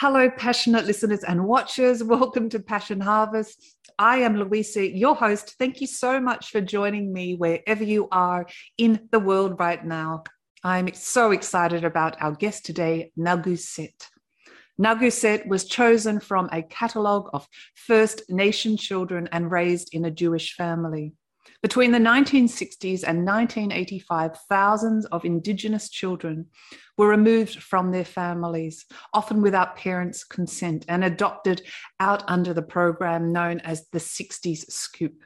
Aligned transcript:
Hello, 0.00 0.28
passionate 0.28 0.84
listeners 0.84 1.24
and 1.24 1.46
watchers. 1.46 2.04
Welcome 2.04 2.50
to 2.50 2.60
Passion 2.60 3.00
Harvest. 3.00 3.78
I 3.98 4.18
am 4.18 4.36
Louisa, 4.36 4.86
your 4.86 5.14
host. 5.14 5.54
Thank 5.58 5.80
you 5.80 5.86
so 5.86 6.20
much 6.20 6.50
for 6.50 6.60
joining 6.60 7.14
me 7.14 7.34
wherever 7.34 7.82
you 7.82 8.06
are 8.12 8.46
in 8.76 9.08
the 9.10 9.18
world 9.18 9.58
right 9.58 9.82
now. 9.82 10.24
I'm 10.62 10.92
so 10.92 11.30
excited 11.30 11.82
about 11.82 12.20
our 12.20 12.32
guest 12.32 12.66
today, 12.66 13.10
Nakuset. 13.18 13.94
Nakuset 14.78 15.46
was 15.46 15.64
chosen 15.64 16.20
from 16.20 16.50
a 16.52 16.60
catalogue 16.60 17.30
of 17.32 17.48
First 17.74 18.20
Nation 18.28 18.76
children 18.76 19.30
and 19.32 19.50
raised 19.50 19.94
in 19.94 20.04
a 20.04 20.10
Jewish 20.10 20.56
family. 20.56 21.14
Between 21.66 21.90
the 21.90 21.98
1960s 21.98 23.02
and 23.02 23.26
1985, 23.26 24.38
thousands 24.48 25.04
of 25.06 25.24
Indigenous 25.24 25.90
children 25.90 26.46
were 26.96 27.08
removed 27.08 27.60
from 27.60 27.90
their 27.90 28.04
families, 28.04 28.86
often 29.12 29.42
without 29.42 29.74
parents' 29.74 30.22
consent, 30.22 30.84
and 30.86 31.02
adopted 31.02 31.62
out 31.98 32.22
under 32.28 32.54
the 32.54 32.62
program 32.62 33.32
known 33.32 33.58
as 33.58 33.88
the 33.88 33.98
60s 33.98 34.70
Scoop. 34.70 35.24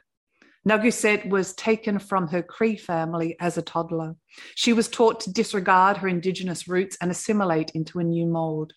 Nakuset 0.67 1.29
was 1.29 1.53
taken 1.53 1.99
from 1.99 2.27
her 2.29 2.41
Cree 2.41 2.75
family 2.75 3.37
as 3.39 3.59
a 3.59 3.61
toddler. 3.61 4.15
She 4.55 4.73
was 4.73 4.87
taught 4.87 5.19
to 5.19 5.31
disregard 5.31 5.97
her 5.97 6.07
Indigenous 6.07 6.67
roots 6.67 6.97
and 7.01 7.11
assimilate 7.11 7.69
into 7.75 7.99
a 7.99 8.03
new 8.03 8.25
mold. 8.25 8.73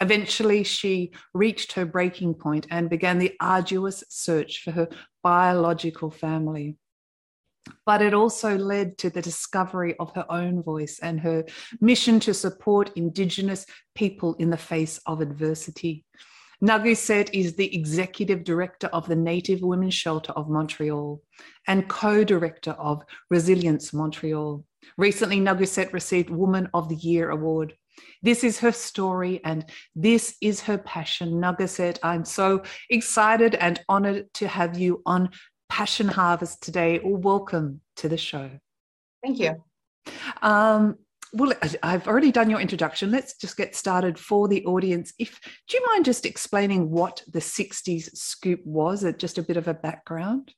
Eventually, 0.00 0.64
she 0.64 1.12
reached 1.34 1.72
her 1.72 1.84
breaking 1.84 2.36
point 2.36 2.66
and 2.70 2.88
began 2.88 3.18
the 3.18 3.34
arduous 3.38 4.02
search 4.08 4.62
for 4.64 4.70
her 4.70 4.88
biological 5.22 6.10
family 6.10 6.78
but 7.86 8.02
it 8.02 8.14
also 8.14 8.56
led 8.56 8.98
to 8.98 9.10
the 9.10 9.22
discovery 9.22 9.94
of 9.98 10.14
her 10.14 10.26
own 10.30 10.62
voice 10.62 10.98
and 11.02 11.20
her 11.20 11.44
mission 11.80 12.20
to 12.20 12.34
support 12.34 12.92
Indigenous 12.96 13.66
people 13.94 14.34
in 14.34 14.50
the 14.50 14.56
face 14.56 14.98
of 15.06 15.20
adversity. 15.20 16.04
Nakuset 16.62 17.30
is 17.32 17.56
the 17.56 17.74
executive 17.74 18.44
director 18.44 18.86
of 18.92 19.08
the 19.08 19.16
Native 19.16 19.62
Women's 19.62 19.94
Shelter 19.94 20.32
of 20.34 20.48
Montreal 20.48 21.20
and 21.66 21.88
co 21.88 22.22
director 22.22 22.70
of 22.72 23.02
Resilience 23.30 23.92
Montreal. 23.92 24.64
Recently, 24.96 25.40
Nakuset 25.40 25.92
received 25.92 26.30
Woman 26.30 26.68
of 26.72 26.88
the 26.88 26.94
Year 26.94 27.30
award. 27.30 27.74
This 28.22 28.44
is 28.44 28.60
her 28.60 28.70
story 28.70 29.40
and 29.44 29.64
this 29.96 30.36
is 30.40 30.60
her 30.60 30.78
passion. 30.78 31.40
Nakuset, 31.40 31.98
I'm 32.02 32.24
so 32.24 32.62
excited 32.88 33.56
and 33.56 33.82
honored 33.88 34.32
to 34.34 34.46
have 34.46 34.78
you 34.78 35.02
on 35.04 35.30
Passion 35.72 36.06
Harvest 36.06 36.62
today. 36.62 36.98
Or 36.98 37.16
welcome 37.16 37.80
to 37.96 38.06
the 38.06 38.18
show. 38.18 38.50
Thank 39.22 39.38
you. 39.38 39.64
Um, 40.42 40.98
well, 41.32 41.54
I've 41.82 42.06
already 42.06 42.30
done 42.30 42.50
your 42.50 42.60
introduction. 42.60 43.10
Let's 43.10 43.38
just 43.38 43.56
get 43.56 43.74
started 43.74 44.18
for 44.18 44.48
the 44.48 44.62
audience. 44.66 45.14
If 45.18 45.40
do 45.68 45.78
you 45.78 45.86
mind 45.86 46.04
just 46.04 46.26
explaining 46.26 46.90
what 46.90 47.22
the 47.32 47.38
'60s 47.38 48.14
scoop 48.14 48.60
was? 48.66 49.06
Just 49.16 49.38
a 49.38 49.42
bit 49.42 49.56
of 49.56 49.66
a 49.66 49.72
background. 49.72 50.52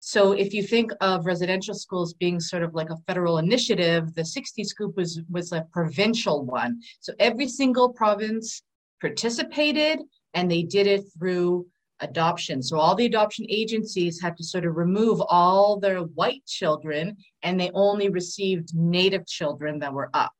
So, 0.00 0.32
if 0.32 0.52
you 0.52 0.62
think 0.62 0.92
of 1.00 1.24
residential 1.24 1.74
schools 1.74 2.12
being 2.12 2.38
sort 2.38 2.62
of 2.62 2.74
like 2.74 2.90
a 2.90 2.98
federal 3.06 3.38
initiative, 3.38 4.14
the 4.14 4.26
'60s 4.36 4.66
scoop 4.66 4.94
was 4.94 5.22
was 5.30 5.52
a 5.52 5.66
provincial 5.72 6.44
one. 6.44 6.80
So 7.00 7.14
every 7.18 7.48
single 7.48 7.94
province 7.94 8.60
participated, 9.00 10.00
and 10.34 10.50
they 10.50 10.64
did 10.64 10.86
it 10.86 11.04
through 11.18 11.66
adoption. 12.00 12.62
So 12.62 12.78
all 12.78 12.94
the 12.94 13.06
adoption 13.06 13.46
agencies 13.48 14.20
had 14.20 14.36
to 14.36 14.44
sort 14.44 14.64
of 14.64 14.76
remove 14.76 15.20
all 15.28 15.78
their 15.78 16.00
white 16.00 16.44
children 16.46 17.16
and 17.42 17.58
they 17.58 17.70
only 17.74 18.08
received 18.08 18.74
native 18.74 19.26
children 19.26 19.78
that 19.80 19.92
were 19.92 20.10
up. 20.14 20.32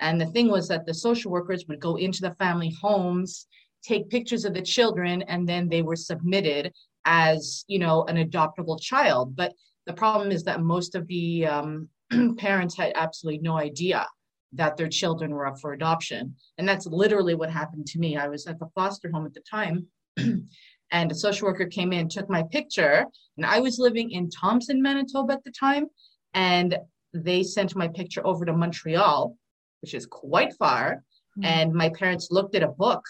And 0.00 0.20
the 0.20 0.26
thing 0.26 0.48
was 0.48 0.68
that 0.68 0.84
the 0.84 0.94
social 0.94 1.30
workers 1.30 1.64
would 1.68 1.80
go 1.80 1.96
into 1.96 2.20
the 2.20 2.34
family 2.34 2.74
homes, 2.80 3.46
take 3.82 4.10
pictures 4.10 4.44
of 4.44 4.52
the 4.52 4.62
children, 4.62 5.22
and 5.22 5.48
then 5.48 5.68
they 5.68 5.82
were 5.82 5.96
submitted 5.96 6.72
as, 7.06 7.64
you 7.68 7.78
know, 7.78 8.04
an 8.04 8.16
adoptable 8.16 8.80
child. 8.80 9.34
But 9.36 9.54
the 9.86 9.94
problem 9.94 10.30
is 10.30 10.42
that 10.44 10.60
most 10.60 10.94
of 10.94 11.06
the 11.06 11.46
um, 11.46 11.88
parents 12.36 12.76
had 12.76 12.92
absolutely 12.94 13.40
no 13.40 13.56
idea 13.56 14.06
that 14.52 14.76
their 14.76 14.88
children 14.88 15.30
were 15.32 15.46
up 15.46 15.60
for 15.60 15.72
adoption. 15.72 16.34
And 16.58 16.68
that's 16.68 16.86
literally 16.86 17.34
what 17.34 17.50
happened 17.50 17.86
to 17.86 17.98
me. 17.98 18.16
I 18.16 18.28
was 18.28 18.46
at 18.46 18.58
the 18.58 18.68
foster 18.74 19.10
home 19.12 19.26
at 19.26 19.34
the 19.34 19.42
time. 19.48 19.86
and 20.90 21.10
a 21.10 21.14
social 21.14 21.48
worker 21.48 21.66
came 21.66 21.92
in, 21.92 22.08
took 22.08 22.28
my 22.30 22.42
picture, 22.44 23.04
and 23.36 23.46
I 23.46 23.60
was 23.60 23.78
living 23.78 24.10
in 24.10 24.30
Thompson, 24.30 24.80
Manitoba 24.80 25.34
at 25.34 25.44
the 25.44 25.50
time, 25.50 25.86
and 26.34 26.76
they 27.12 27.42
sent 27.42 27.76
my 27.76 27.88
picture 27.88 28.26
over 28.26 28.44
to 28.44 28.52
Montreal, 28.52 29.36
which 29.80 29.94
is 29.94 30.06
quite 30.06 30.54
far. 30.54 31.02
Mm-hmm. 31.38 31.44
And 31.44 31.74
my 31.74 31.88
parents 31.90 32.28
looked 32.30 32.54
at 32.54 32.62
a 32.62 32.68
book 32.68 33.02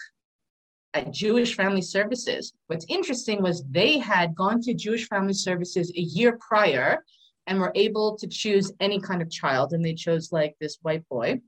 at 0.93 1.11
Jewish 1.11 1.55
Family 1.55 1.81
Services. 1.81 2.53
What's 2.67 2.85
interesting 2.89 3.41
was 3.41 3.63
they 3.69 3.99
had 3.99 4.35
gone 4.35 4.61
to 4.61 4.73
Jewish 4.73 5.07
Family 5.07 5.33
Services 5.33 5.91
a 5.95 6.01
year 6.01 6.37
prior 6.39 7.03
and 7.45 7.59
were 7.59 7.71
able 7.75 8.17
to 8.17 8.27
choose 8.27 8.71
any 8.79 8.99
kind 8.99 9.21
of 9.21 9.29
child, 9.29 9.73
and 9.73 9.83
they 9.83 9.93
chose 9.93 10.31
like 10.31 10.55
this 10.59 10.77
white 10.81 11.07
boy 11.09 11.39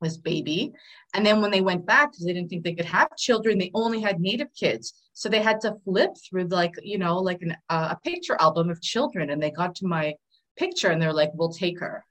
this 0.00 0.16
baby. 0.16 0.72
And 1.14 1.24
then 1.24 1.40
when 1.40 1.50
they 1.50 1.60
went 1.60 1.86
back, 1.86 2.12
because 2.12 2.24
they 2.24 2.32
didn't 2.32 2.48
think 2.48 2.64
they 2.64 2.74
could 2.74 2.86
have 2.86 3.16
children, 3.16 3.58
they 3.58 3.70
only 3.74 4.00
had 4.00 4.20
native 4.20 4.48
kids. 4.58 4.94
So 5.16 5.28
they 5.28 5.40
had 5.40 5.60
to 5.62 5.76
flip 5.84 6.10
through 6.28 6.48
like, 6.48 6.74
you 6.82 6.98
know, 6.98 7.18
like 7.18 7.40
an, 7.40 7.56
uh, 7.70 7.94
a 7.94 8.00
picture 8.04 8.36
album 8.38 8.68
of 8.68 8.82
children. 8.82 9.30
And 9.30 9.42
they 9.42 9.50
got 9.50 9.74
to 9.76 9.86
my 9.86 10.14
picture 10.58 10.88
and 10.88 11.00
they're 11.00 11.12
like, 11.12 11.30
we'll 11.32 11.52
take 11.52 11.80
her. 11.80 12.04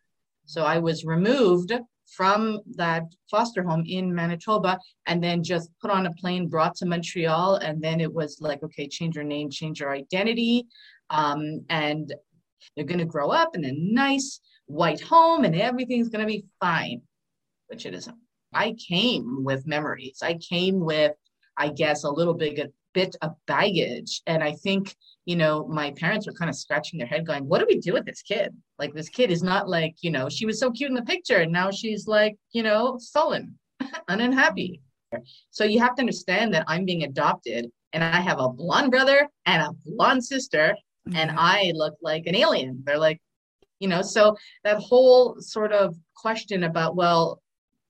So 0.45 0.63
I 0.63 0.79
was 0.79 1.05
removed 1.05 1.71
from 2.15 2.61
that 2.75 3.03
foster 3.29 3.63
home 3.63 3.83
in 3.87 4.13
Manitoba 4.13 4.79
and 5.05 5.23
then 5.23 5.43
just 5.43 5.69
put 5.81 5.91
on 5.91 6.07
a 6.07 6.13
plane, 6.13 6.47
brought 6.47 6.75
to 6.77 6.85
Montreal. 6.85 7.57
And 7.57 7.79
then 7.81 8.01
it 8.01 8.11
was 8.11 8.41
like, 8.41 8.63
okay, 8.63 8.87
change 8.87 9.15
your 9.15 9.23
name, 9.23 9.49
change 9.49 9.79
your 9.79 9.91
identity. 9.91 10.65
Um, 11.11 11.61
and 11.69 12.11
they're 12.75 12.85
going 12.85 12.99
to 12.99 13.05
grow 13.05 13.29
up 13.29 13.55
in 13.55 13.65
a 13.65 13.71
nice 13.71 14.39
white 14.65 15.01
home 15.01 15.43
and 15.45 15.55
everything's 15.55 16.09
going 16.09 16.25
to 16.25 16.31
be 16.31 16.45
fine 16.59 17.01
which 17.67 17.85
it 17.85 17.93
isn't. 17.93 18.17
I 18.53 18.73
came 18.73 19.43
with 19.43 19.67
memories. 19.67 20.19
I 20.21 20.35
came 20.35 20.79
with, 20.79 21.13
I 21.57 21.69
guess, 21.69 22.03
a 22.03 22.09
little 22.09 22.33
bit, 22.33 22.59
a 22.59 22.71
bit 22.95 23.15
of 23.21 23.35
baggage. 23.45 24.21
And 24.25 24.43
I 24.43 24.53
think, 24.53 24.95
you 25.25 25.35
know, 25.35 25.67
my 25.67 25.91
parents 25.91 26.25
were 26.25 26.33
kind 26.33 26.49
of 26.49 26.55
scratching 26.55 26.97
their 26.97 27.07
head 27.07 27.27
going, 27.27 27.45
what 27.45 27.59
do 27.59 27.67
we 27.69 27.79
do 27.79 27.93
with 27.93 28.05
this 28.05 28.23
kid? 28.23 28.55
Like, 28.79 28.93
this 28.93 29.09
kid 29.09 29.29
is 29.29 29.43
not 29.43 29.69
like, 29.69 29.95
you 30.01 30.09
know, 30.09 30.29
she 30.29 30.47
was 30.47 30.59
so 30.59 30.71
cute 30.71 30.89
in 30.89 30.95
the 30.95 31.03
picture. 31.03 31.37
And 31.37 31.51
now 31.51 31.69
she's 31.69 32.07
like, 32.07 32.37
you 32.53 32.63
know, 32.63 32.97
sullen 32.97 33.59
and 34.07 34.21
unhappy. 34.21 34.81
So 35.51 35.63
you 35.63 35.79
have 35.79 35.95
to 35.95 36.01
understand 36.01 36.53
that 36.53 36.65
I'm 36.67 36.85
being 36.85 37.03
adopted 37.03 37.69
and 37.93 38.03
I 38.03 38.19
have 38.21 38.39
a 38.39 38.49
blonde 38.49 38.91
brother 38.91 39.27
and 39.45 39.61
a 39.61 39.71
blonde 39.85 40.25
sister. 40.25 40.75
Mm-hmm. 41.07 41.17
And 41.17 41.31
I 41.37 41.71
look 41.75 41.95
like 42.01 42.25
an 42.25 42.35
alien. 42.35 42.81
They're 42.85 42.97
like, 42.97 43.21
you 43.79 43.89
know, 43.89 44.01
so 44.01 44.37
that 44.63 44.79
whole 44.79 45.35
sort 45.39 45.73
of 45.73 45.95
question 46.15 46.63
about, 46.63 46.95
well, 46.95 47.41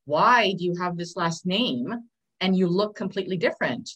why 0.06 0.54
do 0.58 0.64
you 0.64 0.76
have 0.82 0.98
this 0.98 1.16
last 1.16 1.46
name 1.46 1.94
and 2.42 2.58
you 2.58 2.68
look 2.68 2.96
completely 2.96 3.38
different? 3.38 3.90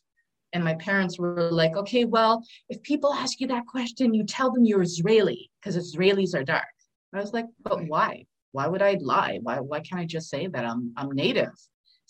And 0.54 0.64
my 0.64 0.76
parents 0.76 1.20
were 1.20 1.52
like, 1.52 1.76
okay, 1.76 2.06
well, 2.06 2.44
if 2.70 2.82
people 2.82 3.14
ask 3.14 3.40
you 3.40 3.48
that 3.48 3.68
question, 3.68 4.14
you 4.14 4.24
tell 4.24 4.52
them 4.52 4.66
you're 4.66 4.82
Israeli 4.82 5.52
because 5.60 5.78
Israelis 5.78 6.34
are 6.34 6.44
dark. 6.44 6.66
I 7.14 7.20
was 7.20 7.34
like, 7.34 7.46
but 7.64 7.88
why? 7.88 8.26
Why 8.52 8.68
would 8.68 8.82
I 8.82 8.98
lie? 9.00 9.40
Why, 9.42 9.60
why 9.60 9.80
can't 9.80 10.02
I 10.02 10.06
just 10.06 10.30
say 10.30 10.48
that 10.48 10.66
I'm, 10.66 10.94
I'm 10.98 11.12
native? 11.12 11.54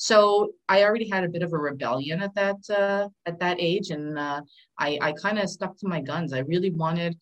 So 0.02 0.54
I 0.70 0.84
already 0.86 1.10
had 1.10 1.26
a 1.26 1.30
bit 1.30 1.44
of 1.44 1.52
a 1.52 1.58
rebellion 1.58 2.22
at 2.22 2.34
that 2.36 2.58
uh, 2.70 3.10
at 3.26 3.38
that 3.40 3.58
age, 3.60 3.90
and 3.90 4.18
uh, 4.18 4.42
I, 4.80 4.98
I 5.02 5.12
kind 5.12 5.38
of 5.38 5.50
stuck 5.50 5.78
to 5.80 5.90
my 5.90 6.00
guns. 6.00 6.32
I 6.32 6.40
really 6.40 6.70
wanted. 6.70 7.20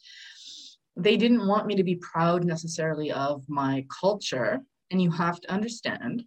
They 0.95 1.17
didn't 1.17 1.47
want 1.47 1.65
me 1.65 1.75
to 1.75 1.83
be 1.83 1.95
proud 1.95 2.43
necessarily 2.43 3.11
of 3.11 3.43
my 3.49 3.83
culture, 3.99 4.59
and 4.91 5.01
you 5.01 5.09
have 5.09 5.41
to 5.41 5.51
understand 5.51 6.23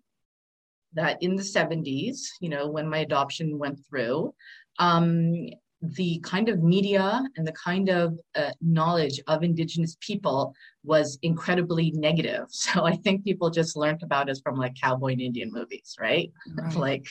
that 0.94 1.22
in 1.22 1.36
the 1.36 1.42
70s, 1.42 2.18
you 2.40 2.48
know, 2.48 2.66
when 2.66 2.88
my 2.88 2.98
adoption 2.98 3.56
went 3.56 3.78
through, 3.88 4.34
um, 4.80 5.48
the 5.82 6.18
kind 6.22 6.48
of 6.48 6.62
media 6.62 7.22
and 7.36 7.46
the 7.46 7.52
kind 7.52 7.88
of 7.88 8.18
uh, 8.34 8.50
knowledge 8.60 9.18
of 9.28 9.42
indigenous 9.42 9.96
people 10.00 10.54
was 10.84 11.18
incredibly 11.22 11.90
negative 11.92 12.46
so 12.50 12.84
i 12.84 12.94
think 12.96 13.24
people 13.24 13.48
just 13.48 13.76
learned 13.76 14.02
about 14.02 14.28
us 14.28 14.40
from 14.40 14.56
like 14.56 14.74
cowboy 14.74 15.12
and 15.12 15.22
indian 15.22 15.50
movies 15.52 15.96
right, 15.98 16.30
right. 16.56 16.76
like 16.86 17.06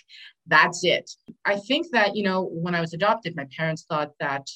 that's 0.47 0.83
it 0.83 1.09
i 1.45 1.55
think 1.55 1.87
that 1.91 2.15
you 2.15 2.23
know 2.23 2.43
when 2.43 2.75
i 2.75 2.81
was 2.81 2.93
adopted 2.93 3.35
my 3.35 3.47
parents 3.57 3.85
thought 3.89 4.11
that 4.19 4.47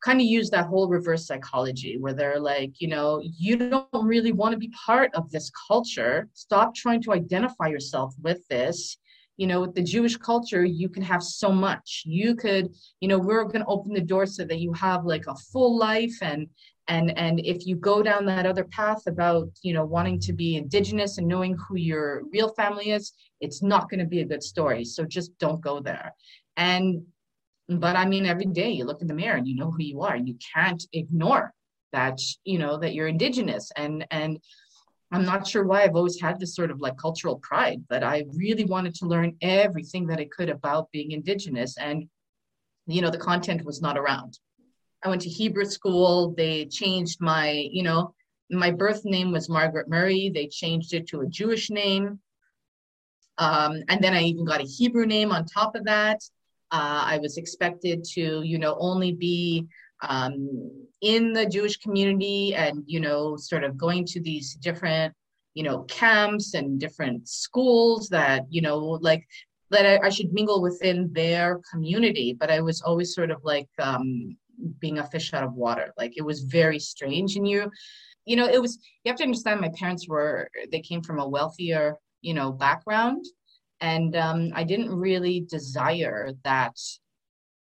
kind 0.00 0.20
of 0.20 0.26
use 0.26 0.50
that 0.50 0.66
whole 0.66 0.88
reverse 0.88 1.26
psychology 1.26 1.98
where 1.98 2.12
they're 2.12 2.38
like, 2.38 2.80
you 2.80 2.86
know, 2.86 3.20
you 3.20 3.56
don't 3.56 3.88
really 3.92 4.30
want 4.30 4.52
to 4.52 4.56
be 4.58 4.72
part 4.86 5.12
of 5.14 5.28
this 5.30 5.50
culture. 5.66 6.28
Stop 6.34 6.72
trying 6.74 7.02
to 7.02 7.12
identify 7.12 7.66
yourself 7.66 8.14
with 8.22 8.46
this 8.46 8.98
you 9.38 9.46
know 9.46 9.60
with 9.62 9.74
the 9.74 9.82
jewish 9.82 10.16
culture 10.16 10.64
you 10.64 10.88
can 10.88 11.02
have 11.02 11.22
so 11.22 11.50
much. 11.50 12.02
You 12.04 12.34
could 12.34 12.74
you 13.00 13.08
know 13.08 13.18
we're 13.18 13.44
going 13.44 13.64
to 13.64 13.66
open 13.66 13.94
the 13.94 14.00
door 14.00 14.26
so 14.26 14.44
that 14.44 14.60
you 14.60 14.72
have 14.74 15.06
like 15.06 15.26
a 15.26 15.34
full 15.50 15.78
life 15.78 16.16
and 16.20 16.46
and 16.88 17.16
and 17.16 17.40
if 17.40 17.66
you 17.66 17.76
go 17.76 18.02
down 18.02 18.26
that 18.26 18.46
other 18.46 18.64
path 18.64 19.06
about 19.06 19.48
you 19.62 19.72
know 19.72 19.84
wanting 19.84 20.18
to 20.20 20.32
be 20.32 20.56
indigenous 20.56 21.18
and 21.18 21.26
knowing 21.26 21.56
who 21.56 21.76
your 21.76 22.24
real 22.32 22.52
family 22.54 22.90
is 22.90 23.12
it's 23.40 23.62
not 23.62 23.88
going 23.88 24.00
to 24.00 24.06
be 24.06 24.20
a 24.20 24.24
good 24.24 24.42
story. 24.42 24.84
So 24.84 25.04
just 25.04 25.36
don't 25.38 25.60
go 25.60 25.80
there. 25.80 26.14
And 26.56 27.02
but 27.68 27.96
i 27.96 28.06
mean 28.06 28.24
every 28.24 28.46
day 28.46 28.70
you 28.70 28.84
look 28.84 29.02
in 29.02 29.06
the 29.06 29.12
mirror 29.14 29.36
and 29.36 29.46
you 29.46 29.54
know 29.54 29.70
who 29.70 29.82
you 29.82 30.00
are. 30.02 30.16
You 30.16 30.36
can't 30.54 30.84
ignore 30.92 31.52
that 31.92 32.18
you 32.44 32.58
know 32.58 32.78
that 32.78 32.94
you're 32.94 33.08
indigenous. 33.08 33.70
And 33.76 34.06
and 34.10 34.38
I'm 35.10 35.24
not 35.24 35.46
sure 35.46 35.64
why 35.64 35.82
I've 35.82 35.96
always 35.96 36.20
had 36.20 36.38
this 36.38 36.54
sort 36.54 36.70
of 36.70 36.80
like 36.80 36.98
cultural 36.98 37.36
pride, 37.36 37.82
but 37.88 38.02
I 38.02 38.24
really 38.34 38.64
wanted 38.64 38.94
to 38.96 39.06
learn 39.06 39.36
everything 39.40 40.06
that 40.08 40.20
I 40.20 40.26
could 40.26 40.50
about 40.50 40.92
being 40.92 41.12
Indigenous. 41.12 41.78
And, 41.78 42.08
you 42.86 43.00
know, 43.00 43.10
the 43.10 43.18
content 43.18 43.64
was 43.64 43.80
not 43.80 43.96
around. 43.96 44.38
I 45.02 45.08
went 45.08 45.22
to 45.22 45.30
Hebrew 45.30 45.64
school. 45.64 46.34
They 46.36 46.66
changed 46.66 47.20
my, 47.20 47.50
you 47.50 47.82
know, 47.82 48.14
my 48.50 48.70
birth 48.70 49.04
name 49.04 49.32
was 49.32 49.48
Margaret 49.48 49.88
Murray. 49.88 50.30
They 50.34 50.46
changed 50.46 50.92
it 50.92 51.06
to 51.08 51.20
a 51.20 51.26
Jewish 51.26 51.70
name. 51.70 52.20
Um, 53.38 53.82
and 53.88 54.02
then 54.02 54.14
I 54.14 54.22
even 54.22 54.44
got 54.44 54.60
a 54.60 54.64
Hebrew 54.64 55.06
name 55.06 55.32
on 55.32 55.46
top 55.46 55.74
of 55.74 55.84
that. 55.84 56.20
Uh, 56.70 57.02
I 57.06 57.18
was 57.18 57.38
expected 57.38 58.04
to, 58.14 58.42
you 58.42 58.58
know, 58.58 58.76
only 58.78 59.12
be 59.12 59.68
um, 60.06 60.87
in 61.00 61.32
the 61.32 61.46
Jewish 61.46 61.76
community 61.78 62.54
and, 62.54 62.82
you 62.86 63.00
know, 63.00 63.36
sort 63.36 63.64
of 63.64 63.76
going 63.76 64.04
to 64.06 64.20
these 64.20 64.54
different, 64.54 65.14
you 65.54 65.62
know, 65.62 65.82
camps 65.84 66.54
and 66.54 66.80
different 66.80 67.28
schools 67.28 68.08
that, 68.08 68.44
you 68.50 68.60
know, 68.60 68.78
like 68.78 69.26
that 69.70 69.86
I, 69.86 70.06
I 70.06 70.08
should 70.08 70.32
mingle 70.32 70.60
within 70.62 71.12
their 71.12 71.60
community. 71.70 72.36
But 72.38 72.50
I 72.50 72.60
was 72.60 72.82
always 72.82 73.14
sort 73.14 73.30
of 73.30 73.38
like 73.44 73.68
um, 73.78 74.36
being 74.80 74.98
a 74.98 75.06
fish 75.06 75.32
out 75.34 75.44
of 75.44 75.54
water. 75.54 75.92
Like 75.96 76.14
it 76.16 76.24
was 76.24 76.42
very 76.42 76.78
strange. 76.78 77.36
And 77.36 77.48
you, 77.48 77.70
you 78.24 78.36
know, 78.36 78.48
it 78.48 78.60
was, 78.60 78.78
you 79.04 79.10
have 79.10 79.18
to 79.18 79.24
understand 79.24 79.60
my 79.60 79.70
parents 79.78 80.08
were, 80.08 80.48
they 80.72 80.80
came 80.80 81.02
from 81.02 81.20
a 81.20 81.28
wealthier, 81.28 81.96
you 82.22 82.34
know, 82.34 82.50
background. 82.50 83.24
And 83.80 84.16
um, 84.16 84.50
I 84.54 84.64
didn't 84.64 84.90
really 84.90 85.46
desire 85.48 86.32
that 86.42 86.76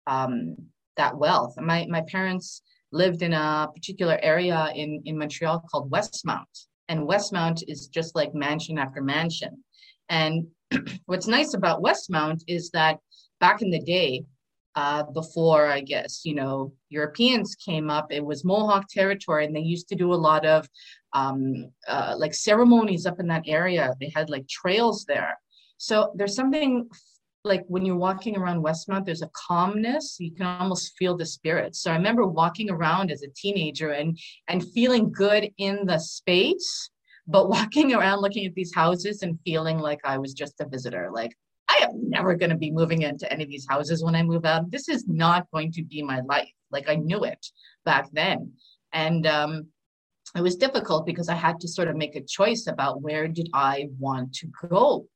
um, 0.08 0.56
that 0.98 1.18
wealth. 1.18 1.56
My 1.60 1.86
my 1.90 2.02
parents 2.02 2.62
lived 2.92 3.22
in 3.22 3.34
a 3.34 3.68
particular 3.74 4.20
area 4.22 4.72
in 4.76 5.02
in 5.06 5.18
Montreal 5.18 5.64
called 5.70 5.92
Westmount, 5.92 6.68
and 6.90 7.08
Westmount 7.08 7.64
is 7.68 7.88
just 7.88 8.16
like 8.16 8.34
mansion 8.34 8.78
after 8.78 9.02
mansion. 9.02 9.64
And 10.10 10.48
what's 11.06 11.28
nice 11.28 11.54
about 11.54 11.84
Westmount 11.84 12.44
is 12.48 12.70
that 12.72 13.00
back 13.40 13.62
in 13.62 13.70
the 13.70 13.80
day, 13.80 14.26
uh, 14.76 15.04
before 15.04 15.68
I 15.68 15.82
guess 15.82 16.22
you 16.26 16.36
know 16.36 16.74
Europeans 16.90 17.56
came 17.56 17.90
up, 17.90 18.12
it 18.12 18.24
was 18.24 18.46
Mohawk 18.46 18.88
territory, 18.90 19.46
and 19.46 19.56
they 19.56 19.62
used 19.62 19.90
to 19.90 19.96
do 19.96 20.14
a 20.14 20.24
lot 20.30 20.46
of 20.46 20.68
um, 21.14 21.72
uh, 21.88 22.16
like 22.18 22.34
ceremonies 22.34 23.06
up 23.06 23.20
in 23.20 23.28
that 23.28 23.44
area. 23.48 23.94
They 24.00 24.12
had 24.14 24.30
like 24.30 24.48
trails 24.48 25.06
there. 25.06 25.38
So 25.78 26.12
there's 26.16 26.36
something 26.36 26.90
like 27.46 27.64
when 27.68 27.86
you're 27.86 27.96
walking 27.96 28.36
around 28.36 28.64
Westmount, 28.64 29.06
there's 29.06 29.22
a 29.22 29.30
calmness. 29.34 30.18
You 30.20 30.32
can 30.32 30.46
almost 30.46 30.98
feel 30.98 31.16
the 31.16 31.26
spirit. 31.26 31.76
So 31.76 31.92
I 31.92 31.96
remember 31.96 32.26
walking 32.26 32.70
around 32.70 33.12
as 33.12 33.22
a 33.22 33.30
teenager 33.36 33.92
and 33.92 34.18
and 34.48 34.68
feeling 34.74 35.12
good 35.12 35.52
in 35.58 35.86
the 35.86 36.00
space, 36.00 36.90
but 37.28 37.50
walking 37.58 37.94
around 37.94 38.22
looking 38.22 38.46
at 38.46 38.56
these 38.56 38.74
houses 38.74 39.22
and 39.22 39.40
feeling 39.46 39.80
like 39.80 40.00
I 40.04 40.18
was 40.18 40.34
just 40.34 40.60
a 40.60 40.68
visitor. 40.68 41.10
Like 41.14 41.32
I 41.70 41.80
am 41.84 42.10
never 42.10 42.36
going 42.36 42.50
to 42.50 42.58
be 42.58 42.72
moving 42.72 43.04
into 43.04 43.32
any 43.32 43.44
of 43.44 43.50
these 43.50 43.68
houses 43.70 44.04
when 44.04 44.16
I 44.16 44.24
move 44.24 44.46
out. 44.46 44.72
This 44.72 44.90
is 44.90 45.08
not 45.08 45.50
going 45.52 45.72
to 45.74 45.84
be 45.84 46.02
my 46.02 46.22
life. 46.22 46.52
Like 46.72 46.90
I 46.90 46.96
knew 46.96 47.24
it 47.24 47.46
back 47.86 48.10
then, 48.12 48.54
and 48.92 49.28
um, 49.28 49.68
it 50.36 50.42
was 50.42 50.56
difficult 50.56 51.06
because 51.06 51.30
I 51.30 51.36
had 51.36 51.60
to 51.60 51.68
sort 51.68 51.88
of 51.88 51.96
make 51.96 52.16
a 52.16 52.22
choice 52.22 52.68
about 52.68 53.02
where 53.02 53.28
did 53.28 53.50
I 53.54 53.90
want 54.00 54.34
to 54.36 54.48
go 54.70 55.08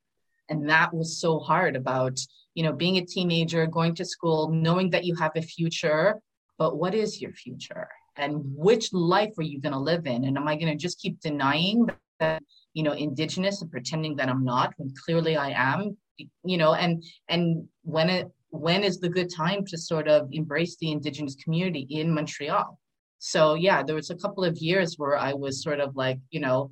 and 0.50 0.70
that 0.70 0.94
was 0.94 1.20
so 1.20 1.40
hard 1.40 1.76
about 1.76 2.20
you 2.56 2.64
know 2.64 2.74
being 2.74 2.98
a 2.98 3.06
teenager 3.06 3.66
going 3.68 3.96
to 3.96 4.06
school 4.06 4.50
knowing 4.50 4.90
that 4.90 5.06
you 5.06 5.16
have 5.16 5.32
a 5.36 5.42
future 5.42 6.22
but 6.60 6.78
what 6.78 6.94
is 6.94 7.22
your 7.22 7.32
future? 7.32 7.88
And 8.18 8.42
which 8.44 8.92
life 8.92 9.32
are 9.38 9.44
you 9.44 9.62
going 9.62 9.72
to 9.72 9.80
live 9.80 10.06
in? 10.06 10.26
And 10.26 10.38
am 10.38 10.48
i 10.48 10.56
going 10.56 10.72
to 10.72 10.76
just 10.76 11.00
keep 11.00 11.20
denying 11.22 11.90
that 12.20 12.44
you 12.74 12.84
know 12.84 12.92
indigenous 12.92 13.62
and 13.62 13.72
pretending 13.72 14.14
that 14.18 14.28
i'm 14.28 14.44
not 14.44 14.74
when 14.76 14.94
clearly 15.06 15.38
i 15.38 15.52
am 15.52 15.98
you 16.44 16.58
know? 16.58 16.74
And 16.74 17.02
and 17.30 17.66
when 17.84 18.10
it 18.10 18.28
when 18.50 18.84
is 18.84 19.00
the 19.00 19.08
good 19.08 19.34
time 19.34 19.66
to 19.68 19.78
sort 19.78 20.10
of 20.10 20.28
embrace 20.34 20.76
the 20.76 20.92
indigenous 20.92 21.36
community 21.36 21.88
in 21.90 22.14
montreal? 22.14 22.78
So 23.20 23.54
yeah 23.54 23.82
there 23.84 23.96
was 23.96 24.10
a 24.10 24.16
couple 24.16 24.44
of 24.44 24.58
years 24.58 24.96
where 24.98 25.18
i 25.18 25.32
was 25.34 25.64
sort 25.64 25.80
of 25.80 25.96
like 25.96 26.20
you 26.30 26.42
know 26.42 26.72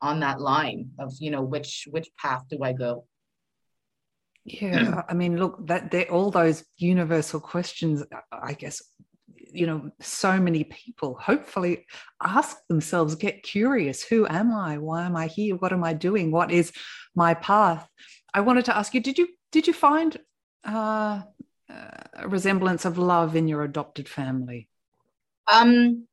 on 0.00 0.20
that 0.20 0.40
line 0.40 0.90
of 0.98 1.12
you 1.20 1.30
know 1.30 1.42
which 1.42 1.86
which 1.90 2.08
path 2.18 2.42
do 2.50 2.58
i 2.62 2.72
go 2.72 3.04
yeah, 4.46 5.02
I 5.08 5.14
mean, 5.14 5.38
look, 5.38 5.66
that 5.66 5.90
they're 5.90 6.10
all 6.10 6.30
those 6.30 6.64
universal 6.76 7.40
questions. 7.40 8.04
I 8.30 8.52
guess 8.52 8.80
you 9.52 9.66
know, 9.66 9.90
so 10.00 10.38
many 10.38 10.64
people 10.64 11.14
hopefully 11.20 11.86
ask 12.22 12.56
themselves, 12.68 13.16
get 13.16 13.42
curious: 13.42 14.04
Who 14.04 14.24
am 14.28 14.54
I? 14.54 14.78
Why 14.78 15.04
am 15.04 15.16
I 15.16 15.26
here? 15.26 15.56
What 15.56 15.72
am 15.72 15.82
I 15.82 15.94
doing? 15.94 16.30
What 16.30 16.52
is 16.52 16.72
my 17.16 17.34
path? 17.34 17.88
I 18.32 18.40
wanted 18.40 18.66
to 18.66 18.76
ask 18.76 18.94
you: 18.94 19.00
Did 19.00 19.18
you 19.18 19.26
did 19.50 19.66
you 19.66 19.72
find 19.72 20.16
uh, 20.64 21.22
a 21.68 22.28
resemblance 22.28 22.84
of 22.84 22.98
love 22.98 23.34
in 23.34 23.48
your 23.48 23.64
adopted 23.64 24.08
family? 24.08 24.68
Um, 25.50 26.06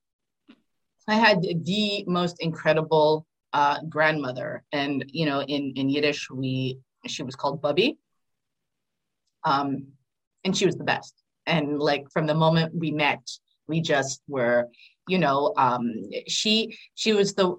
I 1.07 1.15
had 1.15 1.41
the 1.41 2.03
most 2.07 2.37
incredible 2.39 3.27
uh, 3.51 3.77
grandmother, 3.87 4.63
and 4.71 5.05
you 5.07 5.27
know, 5.27 5.41
in 5.43 5.73
in 5.75 5.87
Yiddish, 5.87 6.31
we 6.31 6.79
she 7.05 7.21
was 7.21 7.35
called 7.35 7.61
Bubby 7.61 7.99
um, 9.45 9.87
and 10.43 10.55
she 10.55 10.65
was 10.65 10.75
the 10.75 10.83
best. 10.83 11.13
And 11.45 11.79
like 11.79 12.09
from 12.11 12.27
the 12.27 12.35
moment 12.35 12.73
we 12.75 12.91
met, 12.91 13.27
we 13.67 13.81
just 13.81 14.21
were, 14.27 14.69
you 15.07 15.17
know, 15.17 15.53
um, 15.57 15.93
she 16.27 16.77
she 16.95 17.13
was 17.13 17.33
the 17.33 17.55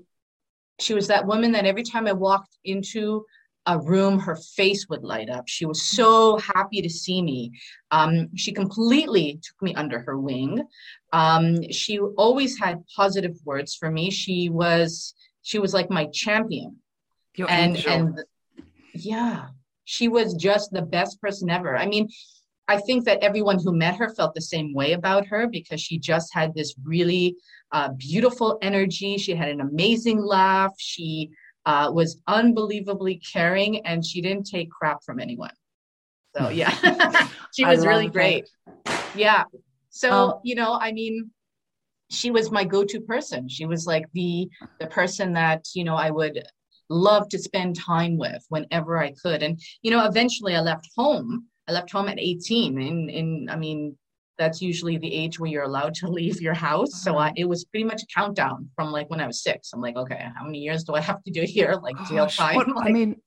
she 0.81 0.95
was 0.95 1.09
that 1.09 1.27
woman 1.27 1.53
that 1.53 1.67
every 1.67 1.83
time 1.83 2.07
I 2.07 2.13
walked 2.13 2.57
into 2.65 3.25
a 3.67 3.79
room, 3.79 4.19
her 4.19 4.37
face 4.37 4.89
would 4.89 5.03
light 5.03 5.31
up. 5.31 5.49
She 5.49 5.65
was 5.65 5.83
so 5.83 6.37
happy 6.39 6.83
to 6.83 6.91
see 6.91 7.23
me. 7.23 7.53
Um, 7.91 8.29
she 8.37 8.53
completely 8.53 9.41
took 9.43 9.63
me 9.63 9.75
under 9.75 10.01
her 10.01 10.19
wing. 10.19 10.65
Um, 11.13 11.71
she 11.71 11.99
always 11.99 12.59
had 12.59 12.85
positive 12.95 13.37
words 13.45 13.75
for 13.75 13.91
me. 13.91 14.11
She 14.11 14.51
was 14.51 15.15
she 15.43 15.59
was 15.59 15.73
like 15.75 15.91
my 15.91 16.07
champion. 16.07 16.77
Your 17.37 17.51
and 17.51 17.77
angel. 17.77 17.93
and 17.93 18.25
yeah, 18.95 19.49
she 19.85 20.09
was 20.09 20.35
just 20.35 20.73
the 20.73 20.83
best 20.83 21.21
person 21.21 21.51
ever. 21.51 21.77
I 21.77 21.87
mean, 21.87 22.09
I 22.67 22.79
think 22.79 23.05
that 23.05 23.23
everyone 23.23 23.59
who 23.59 23.77
met 23.77 23.97
her 23.97 24.09
felt 24.09 24.35
the 24.35 24.41
same 24.41 24.73
way 24.73 24.93
about 24.93 25.27
her 25.27 25.47
because 25.47 25.81
she 25.81 25.99
just 25.99 26.33
had 26.33 26.55
this 26.55 26.75
really 26.83 27.37
uh, 27.73 27.91
beautiful 27.91 28.59
energy. 28.63 29.19
She 29.19 29.35
had 29.35 29.49
an 29.49 29.61
amazing 29.61 30.25
laugh. 30.25 30.73
She 30.79 31.31
uh, 31.67 31.91
was 31.93 32.21
unbelievably 32.27 33.21
caring 33.33 33.85
and 33.87 34.05
she 34.05 34.23
didn't 34.23 34.45
take 34.45 34.71
crap 34.71 35.03
from 35.05 35.21
anyone. 35.21 35.53
So, 36.37 36.49
yeah, 36.49 36.71
she 37.55 37.65
was 37.65 37.87
really 37.87 38.09
great. 38.09 38.49
That. 38.87 39.13
Yeah. 39.15 39.45
So, 39.91 40.11
um, 40.11 40.33
you 40.43 40.55
know, 40.55 40.79
I 40.81 40.93
mean, 40.93 41.31
she 42.11 42.31
was 42.31 42.51
my 42.51 42.65
go-to 42.65 43.01
person. 43.01 43.49
She 43.49 43.67
was 43.67 43.87
like 43.87 44.07
the 44.13 44.49
the 44.81 44.87
person 44.87 45.35
that, 45.35 45.67
you 45.75 45.85
know, 45.85 45.95
I 45.95 46.11
would 46.11 46.43
love 46.89 47.29
to 47.31 47.39
spend 47.39 47.77
time 47.79 48.17
with 48.17 48.45
whenever 48.49 48.99
I 48.99 49.13
could. 49.13 49.43
And, 49.43 49.61
you 49.83 49.91
know, 49.91 50.05
eventually 50.07 50.55
I 50.55 50.61
left 50.61 50.89
home. 50.97 51.47
I 51.69 51.73
left 51.73 51.91
home 51.91 52.09
at 52.09 52.19
18. 52.19 52.81
And, 52.81 53.11
and 53.11 53.51
I 53.51 53.57
mean, 53.57 53.97
that's 54.37 54.61
usually 54.61 54.99
the 54.99 55.13
age 55.13 55.39
where 55.39 55.51
you're 55.51 55.65
allowed 55.65 55.95
to 55.95 56.09
leave 56.11 56.41
your 56.41 56.55
house. 56.55 57.03
So 57.03 57.17
I, 57.17 57.27
uh-huh. 57.27 57.35
it 57.37 57.49
was 57.49 57.65
pretty 57.65 57.85
much 57.85 58.03
a 58.03 58.07
countdown 58.15 58.69
from 58.75 58.93
like 58.93 59.09
when 59.11 59.21
I 59.21 59.27
was 59.27 59.43
six. 59.43 59.73
I'm 59.73 59.81
like, 59.81 59.97
okay, 59.97 60.27
how 60.35 60.45
many 60.45 60.59
years 60.59 60.85
do 60.85 60.95
I 60.95 61.01
have 61.01 61.23
to 61.25 61.31
do 61.31 61.43
here? 61.43 61.75
Like 61.83 61.97
jail 62.09 62.27
time. 62.27 62.57
What, 62.57 62.69
like, 62.77 62.89
I 62.89 62.93
mean, 62.93 63.21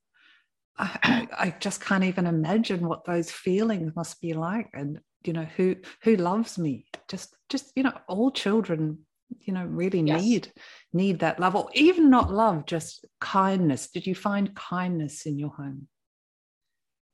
I, 0.79 1.27
I 1.37 1.55
just 1.59 1.81
can't 1.81 2.03
even 2.03 2.25
imagine 2.25 2.87
what 2.87 3.05
those 3.05 3.29
feelings 3.31 3.95
must 3.95 4.19
be 4.19 4.33
like. 4.33 4.69
And 4.73 4.99
you 5.27 5.33
know 5.33 5.47
who 5.57 5.75
who 6.03 6.15
loves 6.15 6.57
me 6.57 6.85
just 7.07 7.35
just 7.49 7.71
you 7.75 7.83
know 7.83 7.93
all 8.07 8.31
children 8.31 8.99
you 9.41 9.53
know 9.53 9.65
really 9.65 10.01
yes. 10.01 10.21
need 10.21 10.53
need 10.93 11.19
that 11.19 11.39
love 11.39 11.55
or 11.55 11.69
even 11.73 12.09
not 12.09 12.31
love 12.31 12.65
just 12.65 13.05
kindness. 13.19 13.89
Did 13.89 14.07
you 14.07 14.15
find 14.15 14.55
kindness 14.55 15.25
in 15.25 15.37
your 15.37 15.49
home? 15.49 15.87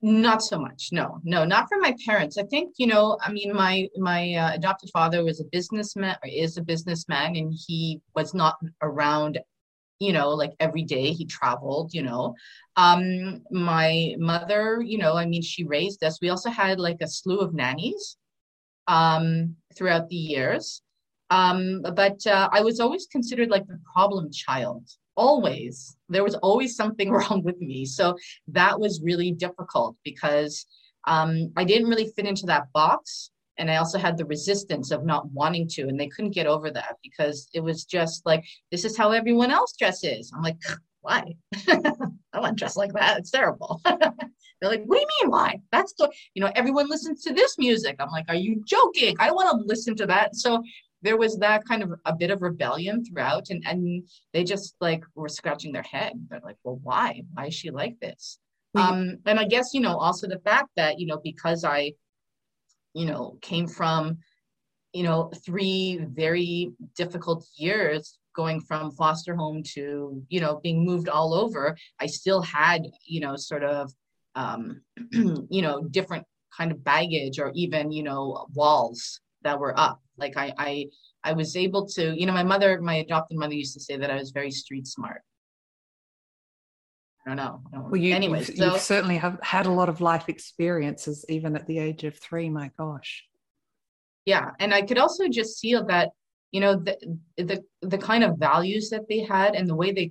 Not 0.02 0.44
so 0.44 0.60
much 0.60 0.90
no 0.92 1.22
no 1.24 1.46
not 1.46 1.70
from 1.70 1.80
my 1.80 1.96
parents. 2.06 2.38
I 2.38 2.44
think 2.44 2.76
you 2.78 2.88
know 2.88 3.18
i 3.22 3.32
mean 3.32 3.54
my 3.54 3.88
my 3.98 4.34
uh, 4.34 4.54
adopted 4.54 4.90
father 4.92 5.24
was 5.24 5.40
a 5.40 5.46
businessman 5.46 6.18
or 6.24 6.30
is 6.30 6.58
a 6.58 6.64
businessman 6.64 7.36
and 7.36 7.54
he 7.68 8.02
was 8.14 8.34
not 8.34 8.58
around 8.82 9.40
you 10.00 10.12
know 10.12 10.30
like 10.30 10.52
every 10.60 10.84
day 10.84 11.12
he 11.12 11.26
traveled 11.26 11.94
you 11.94 12.04
know. 12.04 12.36
Um 12.76 13.44
my 13.52 14.16
mother 14.18 14.82
you 14.82 14.98
know 14.98 15.16
i 15.16 15.26
mean 15.26 15.42
she 15.42 15.64
raised 15.64 16.04
us. 16.04 16.20
We 16.22 16.30
also 16.30 16.50
had 16.50 16.80
like 16.80 16.98
a 17.02 17.08
slew 17.08 17.40
of 17.40 17.54
nannies 17.54 18.18
um 18.88 19.56
throughout 19.76 20.10
the 20.10 20.18
years 20.18 20.82
um 21.30 21.82
but 21.96 22.26
uh, 22.28 22.50
i 22.52 22.62
was 22.62 22.80
always 22.80 23.08
considered 23.08 23.50
like 23.50 23.66
the 23.68 23.80
problem 23.94 24.32
child 24.32 24.84
always. 25.16 25.96
There 26.10 26.24
was 26.24 26.36
always 26.36 26.76
something 26.76 27.12
wrong 27.12 27.44
with 27.44 27.60
me. 27.60 27.86
So 27.86 28.18
that 28.48 28.80
was 28.80 29.02
really 29.02 29.32
difficult 29.32 29.96
because 30.04 30.66
um, 31.06 31.52
i 31.58 31.64
didn't 31.64 31.90
really 31.90 32.12
fit 32.16 32.26
into 32.26 32.46
that 32.48 32.72
box. 32.74 33.32
And 33.58 33.70
i 33.70 33.76
also 33.76 34.00
had 34.00 34.18
the 34.18 34.26
resistance 34.26 34.90
of 34.92 35.06
not 35.06 35.30
wanting 35.32 35.68
to 35.70 35.84
and 35.84 36.00
they 36.00 36.08
couldn't 36.08 36.32
get 36.32 36.48
over 36.48 36.72
that 36.72 36.96
because 37.04 37.50
it 37.54 37.60
was 37.60 37.86
just 37.86 38.26
like 38.26 38.44
this 38.72 38.84
is 38.84 38.98
how 38.98 39.12
everyone 39.12 39.52
else 39.52 39.74
dresses. 39.78 40.32
I'm 40.36 40.42
like 40.42 40.58
why? 41.02 41.36
I 41.68 42.40
want 42.40 42.58
to 42.58 42.62
dress 42.62 42.78
like 42.78 42.94
that. 42.94 43.20
It's 43.20 43.30
terrible. 43.30 43.82
They're 43.86 44.72
like 44.72 44.86
what 44.86 44.96
do 44.96 45.02
you 45.02 45.08
mean 45.22 45.32
why? 45.32 45.60
That's 45.72 45.94
the 45.94 46.12
you 46.34 46.42
know 46.42 46.52
everyone 46.56 46.90
listens 46.90 47.22
to 47.24 47.34
this 47.34 47.58
music. 47.60 47.98
I'm 48.00 48.10
like 48.10 48.26
are 48.28 48.36
you 48.36 48.64
joking? 48.66 49.16
I 49.20 49.32
want 49.32 49.50
to 49.52 49.68
listen 49.68 49.96
to 49.98 50.08
that. 50.08 50.36
So 50.36 50.64
there 51.04 51.18
was 51.18 51.38
that 51.38 51.66
kind 51.66 51.84
of 51.84 51.94
a 52.06 52.16
bit 52.16 52.32
of 52.32 52.42
rebellion 52.42 53.04
throughout 53.06 53.50
and 53.50 53.64
and 53.68 54.08
they 54.34 54.44
just 54.44 54.76
like 54.82 55.04
were 55.16 55.30
scratching 55.30 55.72
their 55.72 55.84
head. 55.84 56.14
They're 56.30 56.42
like 56.44 56.58
well 56.64 56.80
why? 56.82 57.24
Why 57.34 57.48
is 57.48 57.54
she 57.54 57.70
like 57.70 58.00
this? 58.00 58.40
Um 58.76 59.18
and 59.26 59.40
i 59.40 59.46
guess 59.46 59.74
you 59.74 59.82
know 59.82 59.98
also 59.98 60.28
the 60.28 60.40
fact 60.40 60.70
that 60.78 61.00
you 61.00 61.06
know 61.06 61.20
because 61.24 61.64
i 61.64 61.94
you 62.94 63.06
know 63.06 63.38
came 63.42 63.68
from 63.68 64.18
you 64.94 65.04
know 65.04 65.32
three 65.46 66.00
very 66.12 66.72
difficult 66.96 67.46
years 67.56 68.18
going 68.36 68.62
from 68.62 68.92
foster 68.92 69.36
home 69.36 69.62
to 69.64 70.24
you 70.30 70.40
know 70.40 70.60
being 70.64 70.86
moved 70.86 71.10
all 71.10 71.34
over 71.34 71.78
i 72.00 72.06
still 72.06 72.42
had 72.42 72.88
you 73.06 73.20
know 73.20 73.36
sort 73.36 73.64
of 73.64 73.92
um 74.36 74.82
you 75.12 75.62
know 75.62 75.84
different 75.84 76.26
kind 76.56 76.72
of 76.72 76.84
baggage 76.84 77.40
or 77.40 77.52
even 77.56 77.92
you 77.92 78.04
know 78.04 78.46
walls 78.54 79.20
that 79.44 79.60
were 79.60 79.78
up 79.78 80.04
like 80.18 80.38
I, 80.38 80.54
I, 80.58 80.86
I 81.24 81.34
was 81.34 81.56
able 81.56 81.88
to, 81.90 82.20
you 82.20 82.26
know, 82.26 82.34
my 82.34 82.44
mother, 82.44 82.80
my 82.82 82.96
adopted 82.96 83.38
mother 83.38 83.54
used 83.54 83.74
to 83.74 83.80
say 83.80 83.98
that 83.98 84.12
I 84.12 84.16
was 84.16 84.32
very 84.32 84.52
street 84.52 84.88
smart. 84.88 85.22
I 87.26 87.30
don't 87.30 87.38
know. 87.38 87.62
well, 87.72 87.96
you, 87.96 88.14
anyway, 88.14 88.40
you've, 88.40 88.58
so, 88.58 88.74
you 88.74 88.80
certainly 88.80 89.18
have 89.18 89.40
had 89.42 89.66
a 89.66 89.72
lot 89.72 89.88
of 89.88 90.02
life 90.02 90.28
experiences, 90.28 91.26
even 91.30 91.56
at 91.56 91.66
the 91.68 91.80
age 91.80 92.04
of 92.04 92.18
three. 92.20 92.50
My 92.50 92.70
gosh. 92.78 93.24
Yeah, 94.26 94.52
and 94.60 94.74
I 94.74 94.82
could 94.82 94.98
also 94.98 95.30
just 95.30 95.58
see 95.58 95.74
that, 95.74 96.10
you 96.52 96.60
know, 96.60 96.76
the 96.76 96.98
the 97.38 97.64
the 97.82 97.98
kind 97.98 98.26
of 98.26 98.38
values 98.38 98.90
that 98.90 99.08
they 99.08 99.20
had 99.20 99.56
and 99.56 99.70
the 99.70 99.76
way 99.76 99.94
they, 99.94 100.10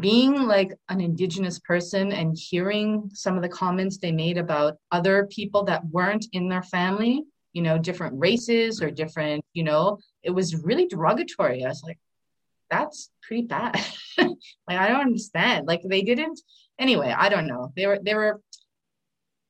being 0.00 0.34
like 0.42 0.72
an 0.88 1.02
indigenous 1.02 1.58
person 1.58 2.12
and 2.12 2.36
hearing 2.36 3.10
some 3.12 3.36
of 3.36 3.42
the 3.42 3.48
comments 3.48 3.98
they 3.98 4.12
made 4.12 4.38
about 4.38 4.76
other 4.90 5.26
people 5.26 5.64
that 5.64 5.84
weren't 5.86 6.26
in 6.32 6.48
their 6.48 6.62
family 6.62 7.24
you 7.54 7.62
know, 7.62 7.78
different 7.78 8.18
races 8.18 8.82
or 8.82 8.90
different, 8.90 9.42
you 9.54 9.62
know, 9.62 9.98
it 10.22 10.30
was 10.30 10.62
really 10.62 10.86
derogatory. 10.86 11.64
I 11.64 11.68
was 11.68 11.82
like, 11.82 11.98
that's 12.68 13.10
pretty 13.22 13.46
bad. 13.46 13.80
like, 14.18 14.36
I 14.68 14.88
don't 14.88 15.00
understand. 15.00 15.66
Like 15.66 15.80
they 15.88 16.02
didn't, 16.02 16.40
anyway, 16.78 17.14
I 17.16 17.28
don't 17.28 17.46
know. 17.46 17.72
They 17.76 17.86
were, 17.86 18.00
they 18.02 18.14
were 18.14 18.40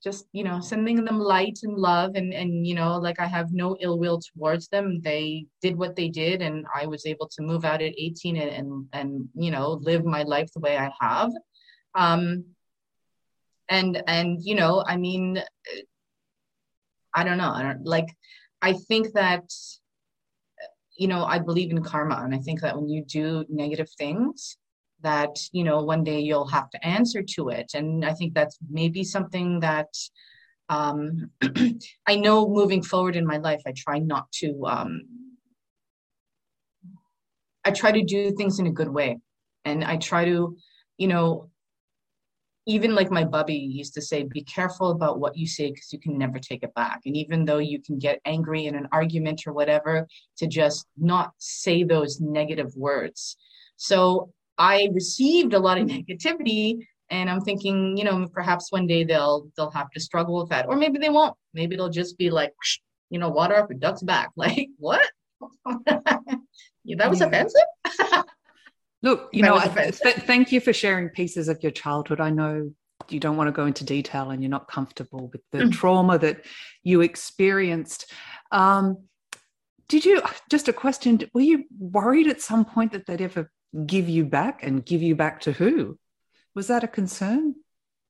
just, 0.02 0.26
you 0.32 0.44
know, 0.44 0.60
sending 0.60 1.02
them 1.02 1.18
light 1.18 1.60
and 1.62 1.78
love 1.78 2.14
and, 2.14 2.34
and, 2.34 2.66
you 2.66 2.74
know, 2.74 2.98
like 2.98 3.18
I 3.18 3.26
have 3.26 3.52
no 3.52 3.74
ill 3.80 3.98
will 3.98 4.20
towards 4.20 4.68
them. 4.68 5.00
They 5.00 5.46
did 5.62 5.74
what 5.74 5.96
they 5.96 6.10
did. 6.10 6.42
And 6.42 6.66
I 6.74 6.84
was 6.84 7.06
able 7.06 7.28
to 7.28 7.42
move 7.42 7.64
out 7.64 7.80
at 7.80 7.94
18 7.96 8.36
and, 8.36 8.50
and, 8.50 8.86
and 8.92 9.28
you 9.34 9.50
know, 9.50 9.80
live 9.80 10.04
my 10.04 10.24
life 10.24 10.50
the 10.52 10.60
way 10.60 10.76
I 10.76 10.90
have. 11.00 11.30
Um, 11.94 12.44
and, 13.70 14.02
and, 14.06 14.42
you 14.42 14.56
know, 14.56 14.84
I 14.86 14.98
mean, 14.98 15.42
I 17.14 17.24
don't 17.24 17.38
know. 17.38 17.50
I 17.50 17.62
don't 17.62 17.84
like, 17.86 18.08
I 18.62 18.72
think 18.72 19.12
that, 19.12 19.44
you 20.96 21.08
know, 21.08 21.24
I 21.24 21.38
believe 21.38 21.70
in 21.70 21.82
karma. 21.82 22.22
And 22.24 22.34
I 22.34 22.38
think 22.38 22.60
that 22.60 22.76
when 22.76 22.88
you 22.88 23.04
do 23.04 23.44
negative 23.48 23.88
things, 23.98 24.56
that, 25.02 25.36
you 25.52 25.64
know, 25.64 25.82
one 25.82 26.02
day 26.02 26.20
you'll 26.20 26.48
have 26.48 26.70
to 26.70 26.86
answer 26.86 27.22
to 27.22 27.50
it. 27.50 27.72
And 27.74 28.04
I 28.04 28.14
think 28.14 28.34
that's 28.34 28.58
maybe 28.70 29.04
something 29.04 29.60
that 29.60 29.88
um, 30.68 31.30
I 32.06 32.16
know 32.16 32.48
moving 32.48 32.82
forward 32.82 33.16
in 33.16 33.26
my 33.26 33.36
life, 33.36 33.62
I 33.66 33.72
try 33.76 33.98
not 33.98 34.30
to, 34.40 34.66
um, 34.66 35.02
I 37.64 37.70
try 37.70 37.92
to 37.92 38.02
do 38.02 38.32
things 38.32 38.58
in 38.58 38.66
a 38.66 38.72
good 38.72 38.88
way. 38.88 39.18
And 39.64 39.84
I 39.84 39.96
try 39.96 40.24
to, 40.24 40.56
you 40.98 41.08
know, 41.08 41.50
even 42.66 42.94
like 42.94 43.10
my 43.10 43.24
bubby 43.24 43.54
used 43.54 43.94
to 43.94 44.02
say, 44.02 44.22
be 44.22 44.42
careful 44.42 44.90
about 44.90 45.18
what 45.18 45.36
you 45.36 45.46
say 45.46 45.70
because 45.70 45.92
you 45.92 45.98
can 45.98 46.16
never 46.16 46.38
take 46.38 46.62
it 46.62 46.74
back. 46.74 47.00
And 47.04 47.16
even 47.16 47.44
though 47.44 47.58
you 47.58 47.80
can 47.80 47.98
get 47.98 48.20
angry 48.24 48.66
in 48.66 48.74
an 48.74 48.88
argument 48.90 49.46
or 49.46 49.52
whatever, 49.52 50.06
to 50.38 50.46
just 50.46 50.86
not 50.96 51.32
say 51.38 51.84
those 51.84 52.20
negative 52.20 52.74
words. 52.74 53.36
So 53.76 54.32
I 54.56 54.88
received 54.92 55.52
a 55.52 55.58
lot 55.58 55.78
of 55.78 55.88
negativity 55.88 56.78
and 57.10 57.28
I'm 57.28 57.42
thinking, 57.42 57.96
you 57.96 58.04
know, 58.04 58.26
perhaps 58.32 58.72
one 58.72 58.86
day 58.86 59.04
they'll 59.04 59.50
they'll 59.56 59.70
have 59.70 59.90
to 59.90 60.00
struggle 60.00 60.40
with 60.40 60.48
that. 60.50 60.66
Or 60.66 60.76
maybe 60.76 60.98
they 60.98 61.10
won't. 61.10 61.36
Maybe 61.52 61.74
it'll 61.74 61.90
just 61.90 62.16
be 62.16 62.30
like, 62.30 62.52
you 63.10 63.18
know, 63.18 63.28
water 63.28 63.56
up 63.56 63.70
a 63.70 63.74
duck's 63.74 64.02
back. 64.02 64.30
Like, 64.36 64.68
what? 64.78 65.02
that 65.86 67.10
was 67.10 67.20
yeah. 67.20 67.26
offensive? 67.26 68.24
Look, 69.04 69.28
you 69.34 69.42
know, 69.42 69.60
th- 69.60 69.96
thank 69.96 70.50
you 70.50 70.60
for 70.60 70.72
sharing 70.72 71.10
pieces 71.10 71.48
of 71.48 71.62
your 71.62 71.72
childhood. 71.72 72.20
I 72.20 72.30
know 72.30 72.72
you 73.10 73.20
don't 73.20 73.36
want 73.36 73.48
to 73.48 73.52
go 73.52 73.66
into 73.66 73.84
detail 73.84 74.30
and 74.30 74.42
you're 74.42 74.50
not 74.50 74.66
comfortable 74.66 75.28
with 75.30 75.42
the 75.52 75.58
mm. 75.58 75.72
trauma 75.72 76.18
that 76.18 76.46
you 76.82 77.02
experienced. 77.02 78.10
Um, 78.50 79.04
did 79.88 80.06
you, 80.06 80.22
just 80.50 80.68
a 80.68 80.72
question, 80.72 81.20
were 81.34 81.42
you 81.42 81.64
worried 81.78 82.28
at 82.28 82.40
some 82.40 82.64
point 82.64 82.92
that 82.92 83.04
they'd 83.04 83.20
ever 83.20 83.50
give 83.84 84.08
you 84.08 84.24
back 84.24 84.62
and 84.62 84.82
give 84.82 85.02
you 85.02 85.14
back 85.14 85.40
to 85.40 85.52
who? 85.52 85.98
Was 86.54 86.68
that 86.68 86.82
a 86.82 86.88
concern? 86.88 87.56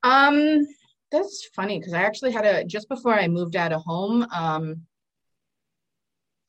Um, 0.05 0.65
that's 1.11 1.49
funny 1.57 1.81
because 1.81 1.93
I 1.93 2.03
actually 2.03 2.31
had 2.31 2.47
a, 2.47 2.65
just 2.65 2.89
before 2.89 3.15
I 3.15 3.27
moved 3.27 3.57
out 3.57 3.73
of 3.73 3.83
home, 3.83 4.29
um, 4.33 4.83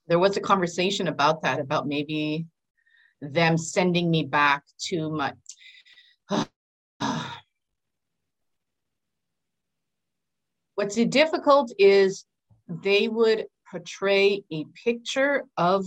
there 0.07 0.19
was 0.19 0.37
a 0.37 0.41
conversation 0.41 1.07
about 1.07 1.41
that, 1.41 1.59
about 1.59 1.87
maybe 1.87 2.45
them 3.33 3.57
sending 3.57 4.09
me 4.11 4.23
back 4.23 4.63
to 4.79 5.09
my 5.09 5.33
what's 10.75 10.95
difficult 10.95 11.71
is 11.77 12.25
they 12.67 13.07
would 13.07 13.45
portray 13.69 14.43
a 14.51 14.65
picture 14.83 15.43
of 15.57 15.85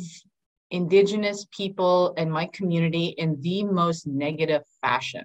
indigenous 0.71 1.47
people 1.57 2.14
and 2.16 2.30
my 2.30 2.47
community 2.47 3.14
in 3.16 3.40
the 3.40 3.64
most 3.64 4.07
negative 4.07 4.62
fashion. 4.83 5.25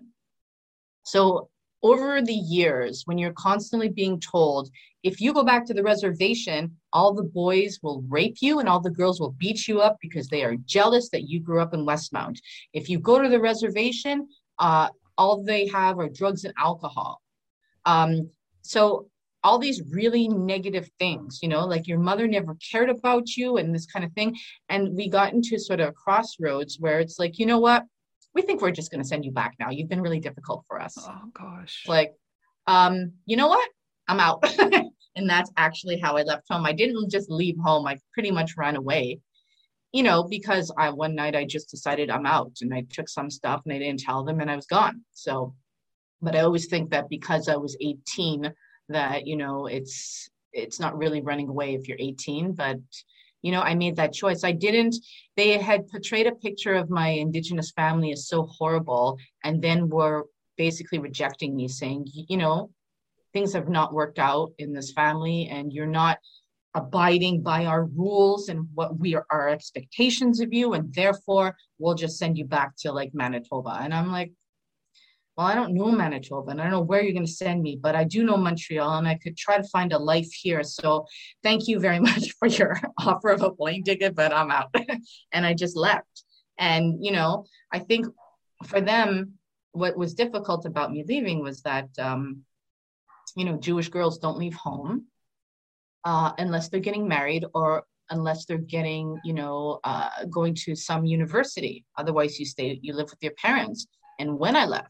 So 1.04 1.50
over 1.84 2.22
the 2.22 2.34
years, 2.34 3.04
when 3.06 3.18
you're 3.18 3.34
constantly 3.34 3.90
being 3.90 4.20
told, 4.20 4.70
if 5.04 5.20
you 5.20 5.34
go 5.34 5.44
back 5.44 5.66
to 5.66 5.74
the 5.74 5.84
reservation, 5.84 6.72
all 6.94 7.14
the 7.14 7.24
boys 7.24 7.80
will 7.84 8.02
rape 8.08 8.38
you 8.40 8.60
and 8.60 8.70
all 8.70 8.80
the 8.80 8.90
girls 8.90 9.20
will 9.20 9.36
beat 9.38 9.68
you 9.68 9.82
up 9.82 9.98
because 10.02 10.30
they 10.30 10.44
are 10.44 10.56
jealous 10.66 11.10
that 11.10 11.28
you 11.28 11.42
grew 11.42 11.60
up 11.60 11.74
in 11.74 11.86
Westmount. 11.86 12.40
If 12.72 12.90
you 12.90 13.00
go 13.00 13.22
to 13.22 13.28
the 13.28 13.40
reservation, 13.40 14.30
uh, 14.60 14.90
all 15.18 15.44
they 15.44 15.68
have 15.68 16.00
are 16.00 16.10
drugs 16.10 16.46
and 16.46 16.54
alcohol. 16.58 17.22
Um, 17.86 18.30
so 18.62 19.08
all 19.44 19.60
these 19.60 19.82
really 19.92 20.30
negative 20.30 20.90
things, 21.00 21.40
you 21.42 21.50
know, 21.50 21.66
like 21.66 21.86
your 21.86 22.00
mother 22.00 22.28
never 22.28 22.56
cared 22.72 22.90
about 22.90 23.36
you 23.36 23.58
and 23.58 23.76
this 23.76 23.86
kind 23.86 24.06
of 24.06 24.14
thing. 24.14 24.38
And 24.70 24.96
we 24.96 25.10
got 25.10 25.34
into 25.34 25.60
sort 25.60 25.82
of 25.82 25.90
a 25.90 25.92
crossroads 25.92 26.80
where 26.80 27.02
it's 27.02 27.20
like, 27.20 27.38
you 27.38 27.46
know 27.46 27.60
what? 27.60 27.84
We 28.34 28.42
think 28.42 28.62
we're 28.62 28.72
just 28.72 28.92
going 28.92 29.02
to 29.02 29.08
send 29.08 29.26
you 29.26 29.32
back 29.32 29.56
now. 29.60 29.70
You've 29.70 29.90
been 29.90 30.02
really 30.02 30.20
difficult 30.20 30.66
for 30.68 30.82
us. 30.82 30.96
Oh 31.00 31.22
gosh. 31.34 31.84
Like, 31.88 32.14
um, 32.68 33.14
you 33.26 33.38
know 33.38 33.48
what? 33.48 33.68
I'm 34.08 34.20
out. 34.20 34.44
and 35.16 35.30
that's 35.30 35.52
actually 35.58 36.00
how 36.00 36.18
I 36.18 36.24
left 36.24 36.48
home. 36.50 36.66
I 36.66 36.74
didn't 36.74 37.12
just 37.12 37.30
leave 37.30 37.58
home. 37.58 37.86
I 37.88 37.98
pretty 38.14 38.32
much 38.32 38.58
ran 38.58 38.76
away, 38.76 39.20
you 39.92 40.04
know, 40.04 40.24
because 40.24 40.72
I 40.78 40.90
one 40.90 41.16
night 41.16 41.36
I 41.36 41.46
just 41.46 41.70
decided 41.70 42.10
I'm 42.10 42.26
out 42.26 42.58
and 42.62 42.74
I 42.74 42.86
took 42.90 43.08
some 43.08 43.30
stuff 43.30 43.62
and 43.66 43.74
I 43.74 43.80
didn't 43.80 44.00
tell 44.00 44.24
them 44.24 44.40
and 44.40 44.50
I 44.50 44.56
was 44.56 44.66
gone. 44.66 45.02
So, 45.12 45.56
but 46.22 46.36
I 46.36 46.40
always 46.40 46.68
think 46.68 46.90
that 46.92 47.10
because 47.10 47.48
I 47.48 47.56
was 47.56 47.78
18, 47.80 48.52
that, 48.90 49.28
you 49.28 49.38
know, 49.38 49.68
it's 49.68 50.30
it's 50.52 50.80
not 50.80 50.98
really 50.98 51.22
running 51.22 51.50
away 51.50 51.74
if 51.74 51.88
you're 51.88 51.98
18 52.00 52.54
but 52.54 52.78
you 53.44 53.52
know 53.52 53.62
i 53.62 53.76
made 53.76 53.96
that 53.98 54.14
choice. 54.14 54.44
I 54.44 54.52
didn't 54.52 54.96
they 55.38 55.58
had 55.60 55.88
portrayed 55.88 56.28
a 56.28 56.36
picture 56.36 56.74
of 56.74 56.90
my 56.90 57.10
indigenous 57.10 57.72
family 57.72 58.12
as 58.12 58.28
so 58.28 58.48
horrible 58.48 59.20
and 59.44 59.62
then 59.62 59.90
were 59.90 60.26
basically 60.58 60.98
rejecting 60.98 61.56
me 61.56 61.68
saying 61.68 62.08
you 62.08 62.38
know 62.38 62.72
things 63.34 63.54
have 63.54 63.70
not 63.70 63.94
worked 63.94 64.20
out 64.20 64.54
in 64.58 64.74
this 64.74 64.92
family 64.92 65.50
and 65.52 65.72
you're 65.74 65.86
not 65.86 66.18
abiding 66.76 67.42
by 67.42 67.66
our 67.66 67.86
rules 67.86 68.50
and 68.50 68.68
what 68.74 68.98
we 69.00 69.14
are 69.14 69.26
our 69.30 69.50
expectations 69.50 70.40
of 70.40 70.52
you 70.52 70.74
and 70.74 70.94
therefore 70.94 71.56
we'll 71.78 71.94
just 71.94 72.18
send 72.18 72.38
you 72.38 72.46
back 72.46 72.72
to 72.78 72.92
like 72.92 73.14
manitoba. 73.14 73.78
And 73.82 73.94
i'm 73.94 74.12
like 74.12 74.32
well 75.36 75.48
i 75.48 75.56
don't 75.56 75.74
know 75.74 75.92
manitoba 75.92 76.52
and 76.52 76.62
i 76.62 76.64
don't 76.64 76.72
know 76.72 76.82
where 76.82 77.02
you're 77.02 77.14
going 77.14 77.26
to 77.26 77.32
send 77.32 77.62
me 77.62 77.78
but 77.82 77.96
i 77.96 78.04
do 78.04 78.24
know 78.24 78.38
montreal 78.38 78.98
and 78.98 79.08
i 79.08 79.16
could 79.16 79.38
try 79.38 79.58
to 79.58 79.68
find 79.70 79.94
a 79.94 79.98
life 79.98 80.32
here 80.32 80.64
so 80.64 81.06
thank 81.42 81.68
you 81.68 81.80
very 81.80 82.00
much 82.10 82.32
for 82.40 82.48
your 82.48 82.80
offer 83.00 83.30
of 83.30 83.42
a 83.42 83.52
plane 83.52 83.84
ticket 83.84 84.16
but 84.16 84.34
i'm 84.34 84.52
out 84.52 84.74
and 85.32 85.46
i 85.46 85.54
just 85.54 85.76
left 85.76 86.24
and 86.58 87.04
you 87.04 87.12
know 87.12 87.46
i 87.72 87.80
think 87.80 88.06
for 88.66 88.82
them 88.82 89.34
what 89.72 89.98
was 89.98 90.14
difficult 90.14 90.66
about 90.66 90.92
me 90.92 91.04
leaving 91.08 91.42
was 91.42 91.62
that 91.62 91.90
um, 92.00 92.42
you 93.36 93.46
know 93.46 93.58
jewish 93.58 93.90
girls 93.90 94.18
don't 94.20 94.38
leave 94.38 94.54
home 94.54 95.06
uh, 96.06 96.32
unless 96.38 96.70
they're 96.70 96.80
getting 96.80 97.08
married 97.08 97.46
or 97.54 97.84
unless 98.10 98.46
they're 98.46 98.58
getting, 98.58 99.20
you 99.24 99.34
know, 99.34 99.80
uh, 99.84 100.10
going 100.30 100.54
to 100.54 100.76
some 100.76 101.06
university. 101.06 101.86
Otherwise, 101.98 102.40
you 102.40 102.46
stay, 102.46 102.80
you 102.82 102.94
live 102.94 103.10
with 103.10 103.22
your 103.22 103.34
parents. 103.34 103.88
And 104.20 104.38
when 104.38 104.56
I 104.56 104.66
left, 104.66 104.90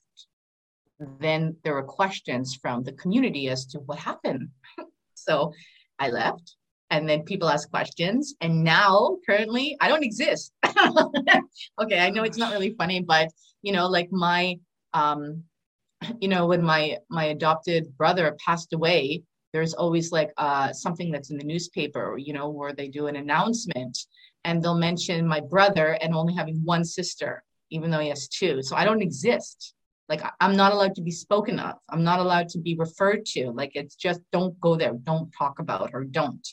then 1.20 1.56
there 1.64 1.74
were 1.74 1.84
questions 1.84 2.56
from 2.62 2.84
the 2.84 2.94
community 2.94 3.50
as 3.50 3.66
to 3.68 3.80
what 3.80 4.00
happened. 4.00 4.50
so 5.14 5.54
I 6.00 6.10
left, 6.10 6.56
and 6.90 7.08
then 7.08 7.24
people 7.24 7.50
ask 7.50 7.70
questions. 7.70 8.36
And 8.42 8.64
now, 8.64 9.18
currently, 9.26 9.78
I 9.82 9.88
don't 9.88 10.04
exist. 10.04 10.54
okay, 11.82 12.00
I 12.00 12.10
know 12.10 12.24
it's 12.24 12.38
not 12.38 12.54
really 12.54 12.76
funny, 12.78 13.02
but 13.02 13.30
you 13.62 13.72
know, 13.72 13.88
like 13.88 14.12
my, 14.12 14.58
um, 14.94 15.44
you 16.20 16.28
know, 16.28 16.48
when 16.48 16.62
my 16.62 16.98
my 17.10 17.26
adopted 17.26 17.98
brother 17.98 18.38
passed 18.46 18.74
away, 18.74 19.24
there's 19.54 19.74
always 19.74 20.12
like 20.12 20.32
uh, 20.38 20.74
something 20.74 21.12
that's 21.12 21.30
in 21.30 21.38
the 21.38 21.46
newspaper, 21.46 22.18
you 22.18 22.34
know, 22.34 22.50
where 22.50 22.74
they 22.74 22.88
do 22.88 23.08
an 23.08 23.16
announcement 23.16 23.98
and 24.44 24.62
they'll 24.62 24.76
mention 24.76 25.28
my 25.28 25.40
brother 25.40 25.98
and 26.02 26.14
only 26.14 26.34
having 26.34 26.62
one 26.66 26.84
sister, 26.84 27.44
even 27.70 27.92
though 27.92 28.00
he 28.00 28.10
has 28.10 28.28
two. 28.28 28.62
So 28.62 28.76
I 28.76 28.84
don't 28.84 29.02
exist. 29.02 29.74
Like 30.10 30.22
I'm 30.40 30.56
not 30.56 30.74
allowed 30.74 30.96
to 30.96 31.02
be 31.02 31.12
spoken 31.12 31.60
of. 31.60 31.76
I'm 31.90 32.04
not 32.04 32.20
allowed 32.20 32.50
to 32.50 32.60
be 32.60 32.76
referred 32.76 33.26
to. 33.28 33.52
Like 33.52 33.72
it's 33.76 33.96
just 33.96 34.22
don't 34.32 34.60
go 34.60 34.76
there, 34.76 34.94
don't 34.94 35.32
talk 35.38 35.60
about 35.60 35.92
or 35.94 36.04
don't. 36.04 36.46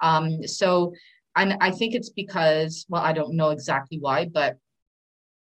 Um, 0.00 0.46
so, 0.46 0.92
and 1.36 1.56
I 1.60 1.70
think 1.70 1.94
it's 1.94 2.10
because, 2.10 2.86
well, 2.88 3.02
I 3.02 3.12
don't 3.12 3.36
know 3.36 3.50
exactly 3.50 3.98
why, 3.98 4.26
but 4.26 4.56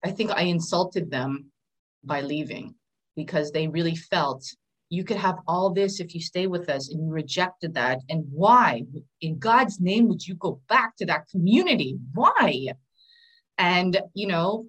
I 0.05 0.11
think 0.11 0.31
I 0.31 0.43
insulted 0.43 1.11
them 1.11 1.47
by 2.05 2.21
leaving 2.21 2.75
because 3.17 3.51
they 3.51 3.67
really 3.69 3.97
felt 3.97 4.45
you 4.89 5.03
could 5.03 5.17
have 5.17 5.39
all 5.49 5.71
this 5.71 5.99
if 5.99 6.15
you 6.15 6.21
stay 6.21 6.47
with 6.47 6.69
us 6.69 6.91
and 6.91 7.05
you 7.05 7.11
rejected 7.11 7.75
that 7.75 8.01
and 8.09 8.25
why 8.31 8.83
in 9.21 9.39
god's 9.39 9.81
name 9.81 10.09
would 10.09 10.25
you 10.25 10.35
go 10.37 10.61
back 10.69 10.97
to 10.97 11.07
that 11.07 11.27
community 11.29 11.99
why 12.13 12.69
and 13.59 14.01
you 14.15 14.29
know 14.29 14.67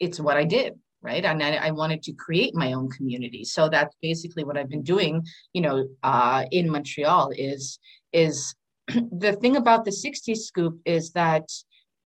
it's 0.00 0.20
what 0.20 0.36
i 0.36 0.44
did 0.44 0.74
right 1.06 1.24
and 1.24 1.42
I, 1.42 1.54
I, 1.68 1.70
wanted 1.70 2.02
to 2.02 2.12
create 2.12 2.54
my 2.54 2.72
own 2.72 2.90
community 2.90 3.44
so 3.44 3.68
that's 3.68 3.94
basically 4.02 4.44
what 4.44 4.58
i've 4.58 4.68
been 4.68 4.82
doing 4.82 5.24
you 5.52 5.62
know 5.62 5.88
uh, 6.02 6.44
in 6.50 6.70
montreal 6.70 7.32
is 7.36 7.78
is 8.12 8.54
the 8.88 9.32
thing 9.40 9.56
about 9.56 9.84
the 9.84 9.90
60s 9.90 10.38
scoop 10.38 10.78
is 10.84 11.12
that 11.12 11.48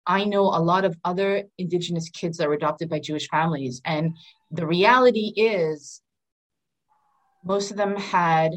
i 0.06 0.24
know 0.24 0.44
a 0.44 0.62
lot 0.72 0.84
of 0.84 0.96
other 1.04 1.42
indigenous 1.58 2.08
kids 2.10 2.38
that 2.38 2.48
were 2.48 2.54
adopted 2.54 2.88
by 2.88 3.00
jewish 3.00 3.28
families 3.28 3.82
and 3.84 4.16
the 4.50 4.66
reality 4.66 5.32
is 5.36 6.00
most 7.44 7.70
of 7.70 7.76
them 7.76 7.96
had 7.96 8.52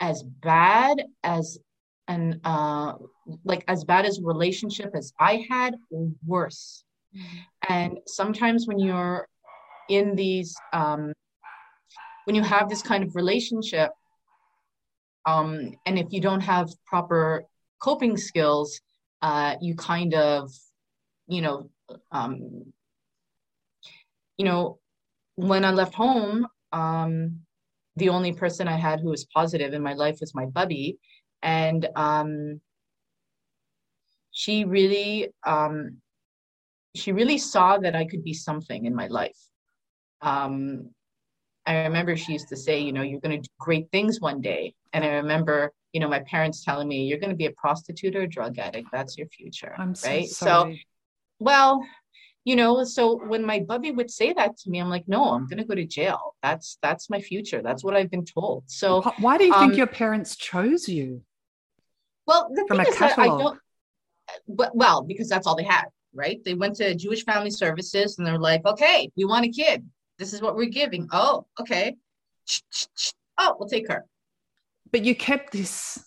as 0.00 0.22
bad 0.22 1.04
as 1.22 1.58
an 2.08 2.40
uh, 2.44 2.94
like 3.44 3.64
as 3.68 3.84
bad 3.84 4.04
as 4.04 4.20
relationship 4.20 4.90
as 4.94 5.12
I 5.18 5.46
had 5.48 5.76
or 5.90 6.10
worse. 6.26 6.82
Mm-hmm. 7.16 7.72
And 7.72 7.98
sometimes 8.06 8.66
when 8.66 8.78
you're 8.80 9.28
in 9.90 10.14
these 10.14 10.56
um, 10.72 11.12
when 12.24 12.36
you 12.36 12.42
have 12.42 12.68
this 12.68 12.82
kind 12.82 13.02
of 13.04 13.14
relationship, 13.16 13.90
um, 15.26 15.72
and 15.84 15.98
if 15.98 16.06
you 16.10 16.20
don't 16.20 16.40
have 16.40 16.68
proper 16.86 17.44
coping 17.82 18.16
skills, 18.16 18.80
uh, 19.22 19.56
you 19.60 19.74
kind 19.74 20.14
of, 20.14 20.50
you 21.26 21.42
know, 21.42 21.70
um, 22.12 22.72
you 24.38 24.44
know, 24.44 24.78
when 25.34 25.64
I 25.64 25.72
left 25.72 25.94
home, 25.94 26.46
um, 26.72 27.40
the 27.96 28.10
only 28.10 28.32
person 28.32 28.68
I 28.68 28.76
had 28.76 29.00
who 29.00 29.08
was 29.08 29.26
positive 29.26 29.74
in 29.74 29.82
my 29.82 29.94
life 29.94 30.18
was 30.20 30.34
my 30.34 30.46
bubby. 30.46 30.98
And 31.42 31.88
um, 31.96 32.60
she 34.30 34.64
really, 34.64 35.28
um, 35.44 35.98
she 36.94 37.12
really 37.12 37.38
saw 37.38 37.78
that 37.78 37.96
I 37.96 38.04
could 38.04 38.24
be 38.24 38.34
something 38.34 38.84
in 38.84 38.94
my 38.94 39.08
life. 39.08 39.49
Um, 40.22 40.90
I 41.66 41.82
remember 41.82 42.16
she 42.16 42.32
used 42.32 42.48
to 42.48 42.56
say, 42.56 42.80
you 42.80 42.92
know, 42.92 43.02
you're 43.02 43.20
going 43.20 43.42
to 43.42 43.42
do 43.42 43.54
great 43.58 43.90
things 43.90 44.20
one 44.20 44.40
day. 44.40 44.74
And 44.92 45.04
I 45.04 45.08
remember, 45.08 45.72
you 45.92 46.00
know, 46.00 46.08
my 46.08 46.20
parents 46.20 46.64
telling 46.64 46.88
me, 46.88 47.04
you're 47.04 47.18
going 47.18 47.30
to 47.30 47.36
be 47.36 47.46
a 47.46 47.52
prostitute 47.52 48.16
or 48.16 48.22
a 48.22 48.28
drug 48.28 48.58
addict. 48.58 48.88
That's 48.92 49.16
your 49.16 49.28
future. 49.28 49.74
I'm 49.78 49.94
so 49.94 50.08
right. 50.08 50.28
Sorry. 50.28 50.74
So, 50.74 50.78
well, 51.38 51.82
you 52.44 52.56
know 52.56 52.84
so 52.84 53.16
when 53.26 53.44
my 53.44 53.60
bubby 53.60 53.90
would 53.90 54.10
say 54.10 54.32
that 54.32 54.56
to 54.56 54.70
me 54.70 54.78
i'm 54.78 54.88
like 54.88 55.06
no 55.06 55.32
i'm 55.32 55.46
going 55.46 55.58
to 55.58 55.64
go 55.64 55.74
to 55.74 55.84
jail 55.84 56.34
that's 56.42 56.78
that's 56.82 57.10
my 57.10 57.20
future 57.20 57.62
that's 57.62 57.84
what 57.84 57.94
i've 57.94 58.10
been 58.10 58.24
told 58.24 58.64
so 58.66 59.02
why 59.18 59.36
do 59.36 59.44
you 59.44 59.52
think 59.52 59.72
um, 59.72 59.78
your 59.78 59.86
parents 59.86 60.36
chose 60.36 60.88
you 60.88 61.22
well 62.26 62.48
the 62.54 62.64
from 62.66 62.78
thing 62.78 62.86
is 62.86 62.98
that 62.98 63.18
i 63.18 63.26
don't 63.26 63.58
but 64.48 64.74
well 64.74 65.02
because 65.02 65.28
that's 65.28 65.46
all 65.46 65.56
they 65.56 65.64
had 65.64 65.84
right 66.14 66.42
they 66.44 66.54
went 66.54 66.74
to 66.74 66.94
jewish 66.94 67.24
family 67.24 67.50
services 67.50 68.18
and 68.18 68.26
they're 68.26 68.38
like 68.38 68.64
okay 68.64 69.10
we 69.16 69.24
want 69.24 69.44
a 69.44 69.48
kid 69.50 69.84
this 70.20 70.32
is 70.32 70.40
what 70.40 70.54
we're 70.54 70.66
giving 70.66 71.08
oh 71.12 71.44
okay 71.60 71.96
oh 73.38 73.56
we'll 73.58 73.68
take 73.68 73.88
her 73.88 74.04
but 74.92 75.04
you 75.04 75.14
kept 75.14 75.52
this 75.52 75.98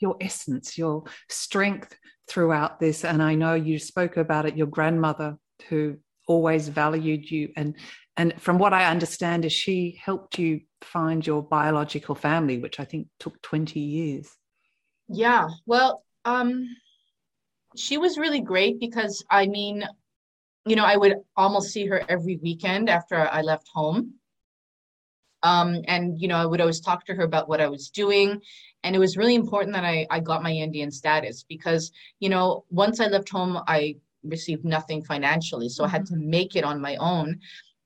your 0.00 0.16
essence 0.20 0.76
your 0.76 1.04
strength 1.30 1.96
throughout 2.28 2.80
this. 2.80 3.04
And 3.04 3.22
I 3.22 3.34
know 3.34 3.54
you 3.54 3.78
spoke 3.78 4.16
about 4.16 4.46
it, 4.46 4.56
your 4.56 4.66
grandmother 4.66 5.36
who 5.68 5.96
always 6.26 6.68
valued 6.68 7.30
you 7.30 7.50
and 7.56 7.76
and 8.16 8.40
from 8.40 8.58
what 8.58 8.72
I 8.72 8.86
understand 8.86 9.44
is 9.44 9.52
she 9.52 10.00
helped 10.02 10.38
you 10.38 10.60
find 10.82 11.26
your 11.26 11.42
biological 11.42 12.14
family, 12.14 12.58
which 12.58 12.78
I 12.78 12.84
think 12.84 13.08
took 13.18 13.42
20 13.42 13.80
years. 13.80 14.30
Yeah. 15.08 15.48
Well, 15.66 16.04
um 16.24 16.68
she 17.76 17.98
was 17.98 18.18
really 18.18 18.40
great 18.40 18.78
because 18.78 19.24
I 19.30 19.46
mean, 19.46 19.84
you 20.66 20.76
know, 20.76 20.84
I 20.84 20.96
would 20.96 21.16
almost 21.36 21.70
see 21.70 21.86
her 21.86 22.02
every 22.08 22.36
weekend 22.36 22.88
after 22.88 23.16
I 23.16 23.42
left 23.42 23.68
home. 23.72 24.14
Um, 25.42 25.82
and 25.88 26.18
you 26.18 26.28
know, 26.28 26.38
I 26.38 26.46
would 26.46 26.60
always 26.60 26.80
talk 26.80 27.04
to 27.06 27.14
her 27.14 27.22
about 27.22 27.48
what 27.48 27.60
I 27.60 27.68
was 27.68 27.90
doing 27.90 28.40
and 28.84 28.94
it 28.94 28.98
was 28.98 29.16
really 29.16 29.34
important 29.34 29.74
that 29.74 29.84
I, 29.84 30.06
I 30.10 30.20
got 30.20 30.42
my 30.42 30.52
Indian 30.52 30.90
status 30.90 31.42
because, 31.48 31.90
you 32.20 32.28
know, 32.28 32.64
once 32.68 33.00
I 33.00 33.06
left 33.06 33.30
home, 33.30 33.58
I 33.66 33.96
received 34.22 34.64
nothing 34.64 35.02
financially. 35.02 35.70
So 35.70 35.84
I 35.84 35.88
had 35.88 36.06
to 36.06 36.16
make 36.16 36.54
it 36.54 36.64
on 36.64 36.80
my 36.80 36.96
own. 36.96 37.40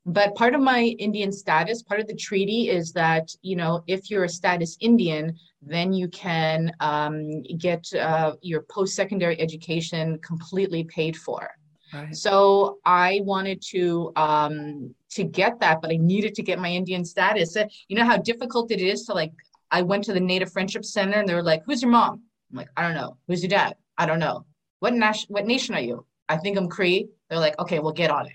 But 0.05 0.35
part 0.35 0.55
of 0.55 0.61
my 0.61 0.81
Indian 0.99 1.31
status, 1.31 1.83
part 1.83 2.01
of 2.01 2.07
the 2.07 2.15
treaty 2.15 2.69
is 2.69 2.91
that, 2.93 3.29
you 3.41 3.55
know, 3.55 3.81
if 3.87 4.09
you're 4.09 4.25
a 4.25 4.29
status 4.29 4.75
Indian, 4.81 5.37
then 5.61 5.93
you 5.93 6.09
can 6.09 6.73
um, 6.81 7.43
get 7.57 7.85
uh, 7.93 8.33
your 8.41 8.63
post 8.63 8.93
secondary 8.95 9.39
education 9.39 10.19
completely 10.19 10.83
paid 10.83 11.15
for. 11.15 11.49
Right. 11.93 12.15
So 12.15 12.79
I 12.85 13.21
wanted 13.23 13.61
to 13.69 14.11
um, 14.15 14.93
to 15.11 15.23
get 15.23 15.59
that, 15.59 15.81
but 15.81 15.91
I 15.91 15.97
needed 15.97 16.35
to 16.35 16.43
get 16.43 16.59
my 16.59 16.69
Indian 16.69 17.03
status. 17.03 17.57
You 17.87 17.97
know 17.97 18.05
how 18.05 18.17
difficult 18.17 18.71
it 18.71 18.81
is 18.81 19.05
to 19.05 19.13
like 19.13 19.31
I 19.71 19.81
went 19.81 20.03
to 20.05 20.13
the 20.13 20.19
Native 20.19 20.51
Friendship 20.51 20.85
Center 20.85 21.19
and 21.19 21.27
they 21.27 21.35
were 21.35 21.43
like, 21.43 21.63
Who's 21.65 21.81
your 21.81 21.91
mom? 21.91 22.21
I'm 22.51 22.57
like, 22.57 22.69
I 22.75 22.81
don't 22.81 22.95
know. 22.95 23.17
Who's 23.27 23.43
your 23.43 23.49
dad? 23.49 23.75
I 23.97 24.05
don't 24.05 24.19
know. 24.19 24.45
What 24.79 24.93
nation 24.93 25.27
what 25.29 25.45
nation 25.45 25.75
are 25.75 25.81
you? 25.81 26.05
I 26.29 26.37
think 26.37 26.57
I'm 26.57 26.69
Cree. 26.69 27.09
They're 27.29 27.39
like, 27.39 27.57
okay, 27.59 27.79
we'll 27.79 27.91
get 27.91 28.11
on 28.11 28.27
it. 28.27 28.33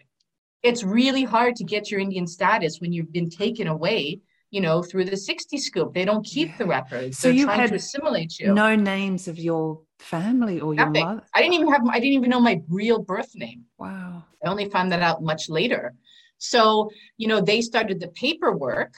It's 0.63 0.83
really 0.83 1.25
hard 1.25 1.57
to 1.57 1.65
get 1.65 1.91
your 1.91 2.01
Indian 2.01 2.27
status 2.27 2.81
when 2.81 2.93
you've 2.93 3.13
been 3.13 3.31
taken 3.31 3.69
away, 3.69 4.21
you 4.51 4.61
know, 4.61 4.83
through 4.83 5.05
the 5.05 5.17
60 5.17 5.59
scoop. 5.59 5.95
They 5.95 6.05
don't 6.05 6.25
keep 6.25 6.57
the 6.59 6.67
records. 6.67 7.19
So 7.19 7.29
They're 7.29 7.37
you 7.37 7.45
trying 7.47 7.61
had 7.61 7.71
to 7.71 7.77
assimilate 7.77 8.39
you. 8.39 8.53
No 8.53 8.75
names 8.75 9.29
of 9.29 9.39
your 9.39 9.81
family 10.05 10.61
or 10.61 10.75
Nothing. 10.75 10.95
your 10.95 11.07
mother. 11.07 11.23
I 11.35 11.41
didn't 11.43 11.55
even 11.55 11.73
have 11.73 11.83
I 11.89 11.99
didn't 11.99 12.15
even 12.15 12.31
know 12.31 12.41
my 12.41 12.63
real 12.69 13.01
birth 13.01 13.35
name. 13.35 13.65
Wow. 13.79 14.25
I 14.45 14.49
only 14.49 14.69
found 14.69 14.93
that 14.93 15.03
out 15.03 15.23
much 15.23 15.49
later. 15.49 15.95
So, 16.39 16.91
you 17.17 17.29
know, 17.29 17.41
they 17.41 17.61
started 17.61 18.01
the 18.01 18.09
paperwork. 18.09 18.95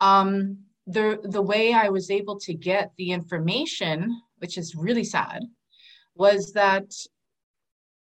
Um, 0.00 0.58
the 0.86 1.20
the 1.22 1.42
way 1.42 1.72
I 1.72 1.88
was 1.88 2.10
able 2.10 2.38
to 2.40 2.54
get 2.54 2.92
the 2.96 3.10
information, 3.10 4.20
which 4.38 4.56
is 4.56 4.74
really 4.74 5.04
sad, 5.04 5.42
was 6.14 6.52
that 6.52 6.90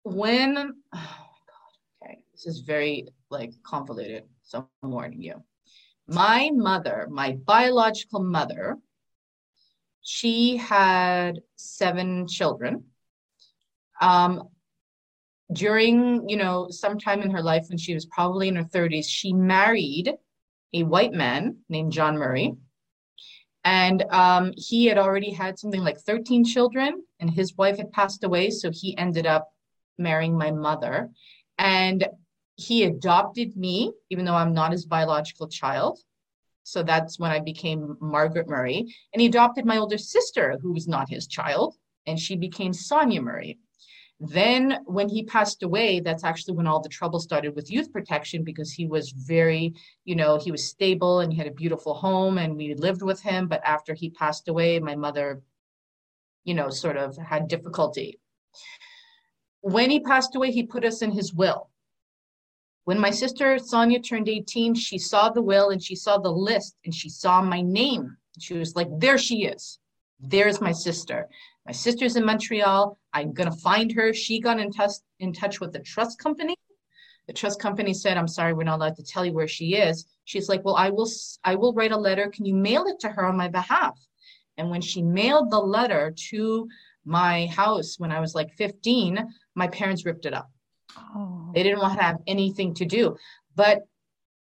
when 0.04 0.56
oh 0.58 0.72
my 0.92 1.40
god, 1.52 1.72
okay, 2.02 2.24
this 2.32 2.46
is 2.46 2.60
very 2.60 3.08
like 3.30 3.52
convoluted, 3.62 4.24
so 4.42 4.66
I'm 4.82 4.90
warning 4.90 5.22
you. 5.22 5.42
My 6.06 6.50
mother, 6.52 7.06
my 7.10 7.32
biological 7.44 8.20
mother, 8.20 8.76
she 10.10 10.56
had 10.56 11.40
seven 11.54 12.26
children. 12.26 12.82
Um, 14.00 14.48
during, 15.52 16.28
you 16.28 16.36
know, 16.36 16.66
sometime 16.70 17.22
in 17.22 17.30
her 17.30 17.42
life 17.42 17.66
when 17.68 17.78
she 17.78 17.94
was 17.94 18.06
probably 18.06 18.48
in 18.48 18.56
her 18.56 18.64
30s, 18.64 19.06
she 19.08 19.32
married 19.32 20.12
a 20.74 20.82
white 20.82 21.12
man 21.12 21.58
named 21.68 21.92
John 21.92 22.18
Murray. 22.18 22.54
And 23.62 24.02
um, 24.10 24.52
he 24.56 24.86
had 24.86 24.98
already 24.98 25.30
had 25.30 25.60
something 25.60 25.82
like 25.82 25.98
13 25.98 26.44
children, 26.44 27.04
and 27.20 27.30
his 27.30 27.56
wife 27.56 27.76
had 27.76 27.92
passed 27.92 28.24
away. 28.24 28.50
So 28.50 28.72
he 28.72 28.98
ended 28.98 29.26
up 29.26 29.52
marrying 29.96 30.36
my 30.36 30.50
mother. 30.50 31.10
And 31.56 32.08
he 32.56 32.82
adopted 32.82 33.56
me, 33.56 33.92
even 34.10 34.24
though 34.24 34.34
I'm 34.34 34.54
not 34.54 34.72
his 34.72 34.86
biological 34.86 35.46
child. 35.46 36.00
So 36.62 36.82
that's 36.82 37.18
when 37.18 37.30
I 37.30 37.40
became 37.40 37.96
Margaret 38.00 38.48
Murray. 38.48 38.94
And 39.12 39.20
he 39.20 39.26
adopted 39.26 39.64
my 39.64 39.78
older 39.78 39.98
sister, 39.98 40.58
who 40.62 40.72
was 40.72 40.86
not 40.86 41.08
his 41.08 41.26
child, 41.26 41.76
and 42.06 42.18
she 42.18 42.36
became 42.36 42.72
Sonia 42.72 43.22
Murray. 43.22 43.58
Then, 44.22 44.80
when 44.84 45.08
he 45.08 45.24
passed 45.24 45.62
away, 45.62 46.00
that's 46.00 46.24
actually 46.24 46.54
when 46.54 46.66
all 46.66 46.80
the 46.80 46.90
trouble 46.90 47.20
started 47.20 47.56
with 47.56 47.70
youth 47.70 47.90
protection 47.90 48.44
because 48.44 48.70
he 48.70 48.86
was 48.86 49.12
very, 49.12 49.72
you 50.04 50.14
know, 50.14 50.38
he 50.38 50.52
was 50.52 50.68
stable 50.68 51.20
and 51.20 51.32
he 51.32 51.38
had 51.38 51.46
a 51.46 51.52
beautiful 51.52 51.94
home 51.94 52.36
and 52.36 52.54
we 52.54 52.74
lived 52.74 53.00
with 53.00 53.22
him. 53.22 53.48
But 53.48 53.62
after 53.64 53.94
he 53.94 54.10
passed 54.10 54.48
away, 54.48 54.78
my 54.78 54.94
mother, 54.94 55.40
you 56.44 56.52
know, 56.52 56.68
sort 56.68 56.98
of 56.98 57.16
had 57.16 57.48
difficulty. 57.48 58.20
When 59.62 59.90
he 59.90 60.00
passed 60.00 60.36
away, 60.36 60.52
he 60.52 60.64
put 60.64 60.84
us 60.84 61.00
in 61.00 61.12
his 61.12 61.32
will. 61.32 61.70
When 62.90 62.98
my 62.98 63.10
sister 63.10 63.56
Sonia 63.60 64.00
turned 64.00 64.28
18, 64.28 64.74
she 64.74 64.98
saw 64.98 65.30
the 65.30 65.40
will 65.40 65.70
and 65.70 65.80
she 65.80 65.94
saw 65.94 66.18
the 66.18 66.32
list 66.32 66.74
and 66.84 66.92
she 66.92 67.08
saw 67.08 67.40
my 67.40 67.60
name. 67.60 68.16
She 68.40 68.54
was 68.54 68.74
like, 68.74 68.88
There 68.98 69.16
she 69.16 69.44
is. 69.44 69.78
There's 70.18 70.60
my 70.60 70.72
sister. 70.72 71.28
My 71.64 71.70
sister's 71.70 72.16
in 72.16 72.24
Montreal. 72.24 72.98
I'm 73.12 73.32
going 73.32 73.48
to 73.48 73.56
find 73.58 73.92
her. 73.92 74.12
She 74.12 74.40
got 74.40 74.58
in 74.58 74.72
touch, 74.72 74.94
in 75.20 75.32
touch 75.32 75.60
with 75.60 75.72
the 75.72 75.78
trust 75.78 76.18
company. 76.18 76.56
The 77.28 77.32
trust 77.32 77.60
company 77.60 77.94
said, 77.94 78.16
I'm 78.16 78.26
sorry, 78.26 78.54
we're 78.54 78.64
not 78.64 78.80
allowed 78.80 78.96
to 78.96 79.04
tell 79.04 79.24
you 79.24 79.34
where 79.34 79.46
she 79.46 79.76
is. 79.76 80.04
She's 80.24 80.48
like, 80.48 80.64
well, 80.64 80.74
I 80.74 80.90
will, 80.90 81.08
I 81.44 81.54
will 81.54 81.72
write 81.72 81.92
a 81.92 81.96
letter. 81.96 82.28
Can 82.28 82.44
you 82.44 82.56
mail 82.56 82.86
it 82.88 82.98
to 83.02 83.08
her 83.08 83.24
on 83.24 83.36
my 83.36 83.46
behalf? 83.46 83.96
And 84.58 84.68
when 84.68 84.80
she 84.80 85.00
mailed 85.00 85.52
the 85.52 85.60
letter 85.60 86.12
to 86.30 86.68
my 87.04 87.46
house 87.46 88.00
when 88.00 88.10
I 88.10 88.18
was 88.18 88.34
like 88.34 88.50
15, 88.54 89.32
my 89.54 89.68
parents 89.68 90.04
ripped 90.04 90.26
it 90.26 90.34
up. 90.34 90.50
Oh. 91.14 91.50
They 91.54 91.62
didn't 91.62 91.80
want 91.80 91.98
to 91.98 92.04
have 92.04 92.18
anything 92.26 92.74
to 92.74 92.84
do. 92.84 93.16
But 93.56 93.86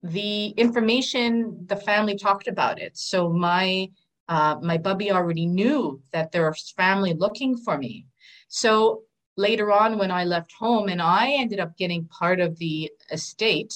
the 0.03 0.47
information, 0.49 1.65
the 1.67 1.75
family 1.75 2.15
talked 2.17 2.47
about 2.47 2.79
it. 2.79 2.97
So 2.97 3.29
my 3.29 3.89
uh, 4.27 4.57
my 4.61 4.77
bubby 4.77 5.11
already 5.11 5.47
knew 5.47 5.99
that 6.11 6.31
there 6.31 6.47
was 6.47 6.71
family 6.77 7.13
looking 7.13 7.57
for 7.57 7.79
me. 7.79 8.05
So 8.47 9.01
later 9.37 9.71
on, 9.71 9.97
when 9.97 10.11
I 10.11 10.23
left 10.23 10.51
home 10.51 10.87
and 10.87 11.01
I 11.01 11.31
ended 11.31 11.59
up 11.59 11.75
getting 11.77 12.05
part 12.05 12.39
of 12.39 12.55
the 12.59 12.91
estate, 13.11 13.73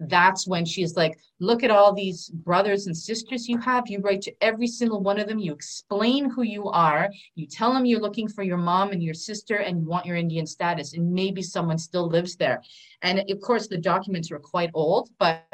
that's 0.00 0.46
when 0.46 0.64
she's 0.64 0.96
like, 0.96 1.18
Look 1.38 1.62
at 1.62 1.70
all 1.70 1.92
these 1.92 2.30
brothers 2.30 2.86
and 2.86 2.96
sisters 2.96 3.46
you 3.46 3.58
have. 3.58 3.88
You 3.88 4.00
write 4.00 4.22
to 4.22 4.34
every 4.40 4.66
single 4.66 5.02
one 5.02 5.18
of 5.18 5.28
them. 5.28 5.38
You 5.38 5.52
explain 5.52 6.30
who 6.30 6.42
you 6.42 6.68
are. 6.68 7.10
You 7.34 7.46
tell 7.46 7.74
them 7.74 7.84
you're 7.84 8.00
looking 8.00 8.26
for 8.26 8.42
your 8.42 8.56
mom 8.56 8.92
and 8.92 9.02
your 9.02 9.12
sister 9.12 9.56
and 9.56 9.80
you 9.80 9.86
want 9.86 10.06
your 10.06 10.16
Indian 10.16 10.46
status. 10.46 10.94
And 10.94 11.12
maybe 11.12 11.42
someone 11.42 11.76
still 11.76 12.08
lives 12.08 12.36
there. 12.36 12.62
And 13.02 13.22
of 13.30 13.40
course, 13.42 13.68
the 13.68 13.76
documents 13.76 14.30
were 14.30 14.38
quite 14.38 14.70
old, 14.72 15.10
but 15.18 15.44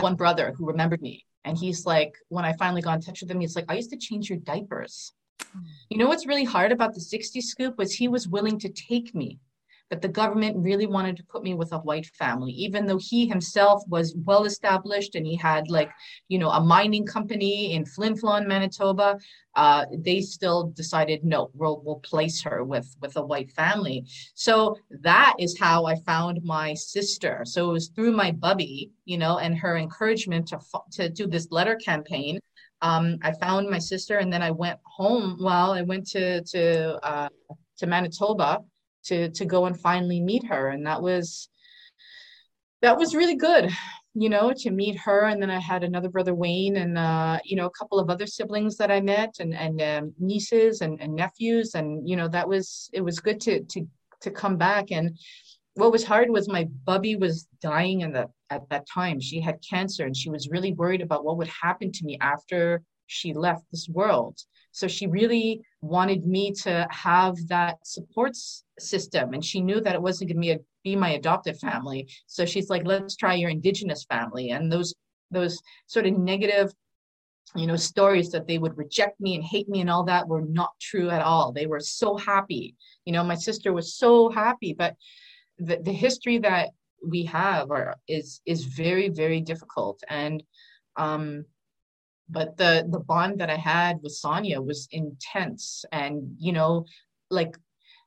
one 0.00 0.14
brother 0.14 0.54
who 0.56 0.66
remembered 0.66 1.02
me 1.02 1.26
and 1.44 1.58
he's 1.58 1.84
like, 1.84 2.14
when 2.28 2.46
I 2.46 2.54
finally 2.54 2.80
got 2.80 2.94
in 2.94 3.02
touch 3.02 3.20
with 3.20 3.30
him, 3.30 3.40
he's 3.40 3.56
like, 3.56 3.66
I 3.68 3.74
used 3.74 3.90
to 3.90 3.98
change 3.98 4.30
your 4.30 4.38
diapers. 4.38 5.12
You 5.90 5.98
know 5.98 6.08
what's 6.08 6.26
really 6.26 6.44
hard 6.44 6.72
about 6.72 6.94
the 6.94 7.00
60 7.00 7.40
scoop 7.42 7.76
was 7.76 7.92
he 7.92 8.08
was 8.08 8.26
willing 8.26 8.58
to 8.60 8.70
take 8.70 9.14
me 9.14 9.38
but 9.94 10.02
the 10.02 10.08
government 10.08 10.56
really 10.56 10.88
wanted 10.88 11.16
to 11.16 11.22
put 11.22 11.44
me 11.44 11.54
with 11.54 11.70
a 11.72 11.78
white 11.78 12.06
family, 12.06 12.50
even 12.50 12.84
though 12.84 12.98
he 12.98 13.28
himself 13.28 13.80
was 13.86 14.12
well 14.24 14.44
established 14.44 15.14
and 15.14 15.24
he 15.24 15.36
had 15.36 15.70
like, 15.70 15.88
you 16.26 16.36
know, 16.36 16.50
a 16.50 16.60
mining 16.60 17.06
company 17.06 17.74
in 17.74 17.86
Flin 17.86 18.14
Flon, 18.14 18.44
Manitoba. 18.44 19.16
Uh, 19.54 19.84
they 19.98 20.20
still 20.20 20.72
decided 20.74 21.22
no, 21.22 21.48
we'll 21.54 21.80
we'll 21.84 22.00
place 22.00 22.42
her 22.42 22.64
with 22.64 22.92
with 23.00 23.14
a 23.16 23.24
white 23.24 23.52
family. 23.52 24.04
So 24.34 24.76
that 25.02 25.34
is 25.38 25.56
how 25.56 25.86
I 25.86 25.94
found 26.00 26.42
my 26.42 26.74
sister. 26.74 27.44
So 27.44 27.70
it 27.70 27.72
was 27.72 27.86
through 27.86 28.16
my 28.16 28.32
bubby, 28.32 28.90
you 29.04 29.16
know, 29.16 29.38
and 29.38 29.56
her 29.56 29.76
encouragement 29.76 30.48
to 30.48 30.58
to 30.94 31.08
do 31.08 31.28
this 31.28 31.52
letter 31.52 31.76
campaign. 31.76 32.40
Um, 32.82 33.18
I 33.22 33.30
found 33.30 33.70
my 33.70 33.78
sister, 33.78 34.18
and 34.18 34.32
then 34.32 34.42
I 34.42 34.50
went 34.50 34.80
home. 34.82 35.38
Well, 35.40 35.70
I 35.70 35.82
went 35.82 36.08
to 36.08 36.42
to 36.42 36.98
uh, 37.06 37.28
to 37.76 37.86
Manitoba 37.86 38.58
to 39.04 39.30
to 39.30 39.44
go 39.44 39.66
and 39.66 39.80
finally 39.80 40.20
meet 40.20 40.46
her. 40.46 40.68
And 40.68 40.86
that 40.86 41.02
was 41.02 41.48
that 42.82 42.98
was 42.98 43.14
really 43.14 43.36
good 43.36 43.70
you 44.14 44.28
know 44.28 44.52
to 44.56 44.70
meet 44.70 44.96
her. 44.96 45.24
And 45.24 45.42
then 45.42 45.50
i 45.50 45.58
had 45.58 45.84
another 45.84 46.08
brother 46.08 46.34
wayne 46.34 46.76
and 46.76 46.96
uh, 46.96 47.38
you 47.44 47.56
know 47.56 47.66
a 47.66 47.70
couple 47.70 47.98
of 47.98 48.08
other 48.08 48.26
siblings 48.26 48.76
that 48.76 48.90
i 48.90 49.00
met 49.00 49.34
and 49.40 49.54
and 49.54 49.82
um, 49.82 50.14
nieces 50.18 50.80
and, 50.80 51.00
and 51.00 51.14
nephews. 51.14 51.74
And 51.74 52.08
you 52.08 52.16
know 52.16 52.28
that 52.28 52.48
was 52.48 52.88
it 52.92 53.00
was 53.00 53.20
good 53.20 53.40
to 53.42 53.64
to 53.64 53.86
to 54.22 54.30
come 54.30 54.56
back. 54.56 54.90
And 54.90 55.18
what 55.74 55.92
was 55.92 56.04
hard 56.04 56.30
was 56.30 56.48
my 56.48 56.68
bubby 56.84 57.16
was 57.16 57.48
dying 57.60 58.02
in 58.02 58.12
the 58.12 58.28
at 58.50 58.68
that 58.70 58.86
time. 58.88 59.20
She 59.20 59.40
had 59.40 59.58
cancer 59.68 60.06
and 60.06 60.16
she 60.16 60.30
was 60.30 60.48
really 60.48 60.72
worried 60.72 61.02
about 61.02 61.24
what 61.24 61.36
would 61.38 61.48
happen 61.48 61.90
to 61.92 62.04
me 62.04 62.16
after 62.20 62.82
she 63.06 63.34
left 63.34 63.64
this 63.70 63.88
world 63.88 64.38
so 64.74 64.88
she 64.88 65.06
really 65.06 65.62
wanted 65.82 66.26
me 66.26 66.50
to 66.50 66.84
have 66.90 67.36
that 67.46 67.76
support 67.86 68.32
system. 68.80 69.32
And 69.32 69.44
she 69.44 69.60
knew 69.60 69.80
that 69.80 69.94
it 69.94 70.02
wasn't 70.02 70.32
going 70.32 70.42
to 70.42 70.64
be, 70.82 70.96
my 70.96 71.10
adoptive 71.10 71.58
family. 71.60 72.08
So 72.26 72.44
she's 72.44 72.68
like, 72.68 72.82
let's 72.84 73.14
try 73.14 73.34
your 73.34 73.50
indigenous 73.50 74.04
family. 74.04 74.50
And 74.50 74.70
those, 74.70 74.92
those 75.30 75.62
sort 75.86 76.06
of 76.06 76.18
negative 76.18 76.74
you 77.54 77.68
know 77.68 77.76
stories 77.76 78.30
that 78.30 78.48
they 78.48 78.58
would 78.58 78.76
reject 78.76 79.20
me 79.20 79.36
and 79.36 79.44
hate 79.44 79.68
me 79.68 79.80
and 79.80 79.88
all 79.88 80.02
that 80.02 80.26
were 80.26 80.42
not 80.42 80.70
true 80.80 81.08
at 81.08 81.22
all 81.22 81.52
they 81.52 81.66
were 81.66 81.78
so 81.78 82.16
happy 82.16 82.74
you 83.04 83.12
know 83.12 83.22
my 83.22 83.34
sister 83.34 83.72
was 83.72 83.94
so 83.94 84.28
happy 84.30 84.72
but 84.72 84.96
the, 85.58 85.78
the 85.84 85.92
history 85.92 86.38
that 86.38 86.70
we 87.06 87.22
have 87.24 87.70
are, 87.70 87.94
is 88.08 88.40
is 88.44 88.64
very 88.64 89.08
very 89.08 89.40
difficult 89.40 90.02
and 90.08 90.42
um 90.96 91.44
but 92.28 92.56
the 92.56 92.86
the 92.90 93.00
bond 93.00 93.40
that 93.40 93.50
I 93.50 93.56
had 93.56 94.02
with 94.02 94.12
Sonia 94.12 94.60
was 94.60 94.88
intense. 94.90 95.84
And 95.92 96.36
you 96.38 96.52
know 96.52 96.86
like 97.30 97.56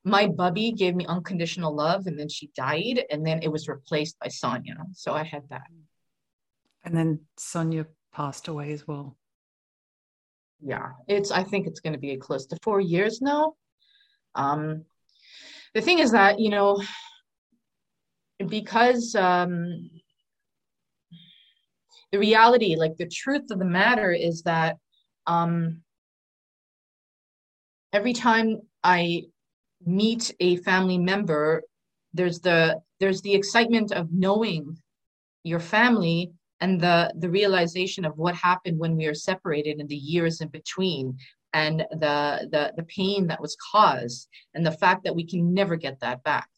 my 0.03 0.27
bubby 0.27 0.71
gave 0.71 0.95
me 0.95 1.05
unconditional 1.05 1.75
love 1.75 2.07
and 2.07 2.17
then 2.17 2.29
she 2.29 2.49
died 2.55 3.03
and 3.11 3.25
then 3.25 3.41
it 3.43 3.51
was 3.51 3.67
replaced 3.67 4.17
by 4.19 4.29
Sonia. 4.29 4.77
So 4.93 5.13
I 5.13 5.23
had 5.23 5.43
that. 5.49 5.67
And 6.85 6.95
then 6.95 7.19
Sonia 7.37 7.87
passed 8.13 8.47
away 8.47 8.71
as 8.71 8.87
well. 8.87 9.17
Yeah 10.61 10.91
it's 11.07 11.31
I 11.31 11.43
think 11.43 11.67
it's 11.67 11.79
going 11.79 11.93
to 11.93 11.99
be 11.99 12.15
close 12.17 12.45
to 12.47 12.57
4 12.63 12.81
years 12.81 13.21
now. 13.21 13.53
Um 14.35 14.85
the 15.73 15.81
thing 15.81 15.99
is 15.99 16.11
that 16.11 16.39
you 16.39 16.49
know 16.49 16.81
because 18.47 19.15
um 19.15 19.89
the 22.11 22.19
reality, 22.19 22.75
like 22.75 22.97
the 22.97 23.07
truth 23.07 23.51
of 23.51 23.59
the 23.59 23.65
matter 23.65 24.11
is 24.11 24.43
that 24.43 24.77
um, 25.25 25.81
every 27.93 28.13
time 28.13 28.61
I 28.83 29.23
meet 29.85 30.33
a 30.39 30.57
family 30.57 30.97
member, 30.97 31.63
there's 32.13 32.39
the 32.39 32.81
there's 32.99 33.21
the 33.21 33.33
excitement 33.33 33.91
of 33.91 34.11
knowing 34.11 34.77
your 35.43 35.59
family 35.59 36.31
and 36.61 36.79
the 36.79 37.13
the 37.19 37.29
realization 37.29 38.05
of 38.05 38.17
what 38.17 38.35
happened 38.35 38.79
when 38.79 38.95
we 38.95 39.05
are 39.05 39.13
separated 39.13 39.79
and 39.79 39.89
the 39.89 39.95
years 39.95 40.41
in 40.41 40.47
between 40.47 41.17
and 41.53 41.81
the 41.91 42.47
the 42.51 42.73
the 42.77 42.83
pain 42.83 43.27
that 43.27 43.41
was 43.41 43.57
caused 43.71 44.27
and 44.53 44.65
the 44.65 44.71
fact 44.71 45.03
that 45.03 45.15
we 45.15 45.25
can 45.25 45.53
never 45.53 45.75
get 45.75 45.99
that 45.99 46.23
back 46.23 46.49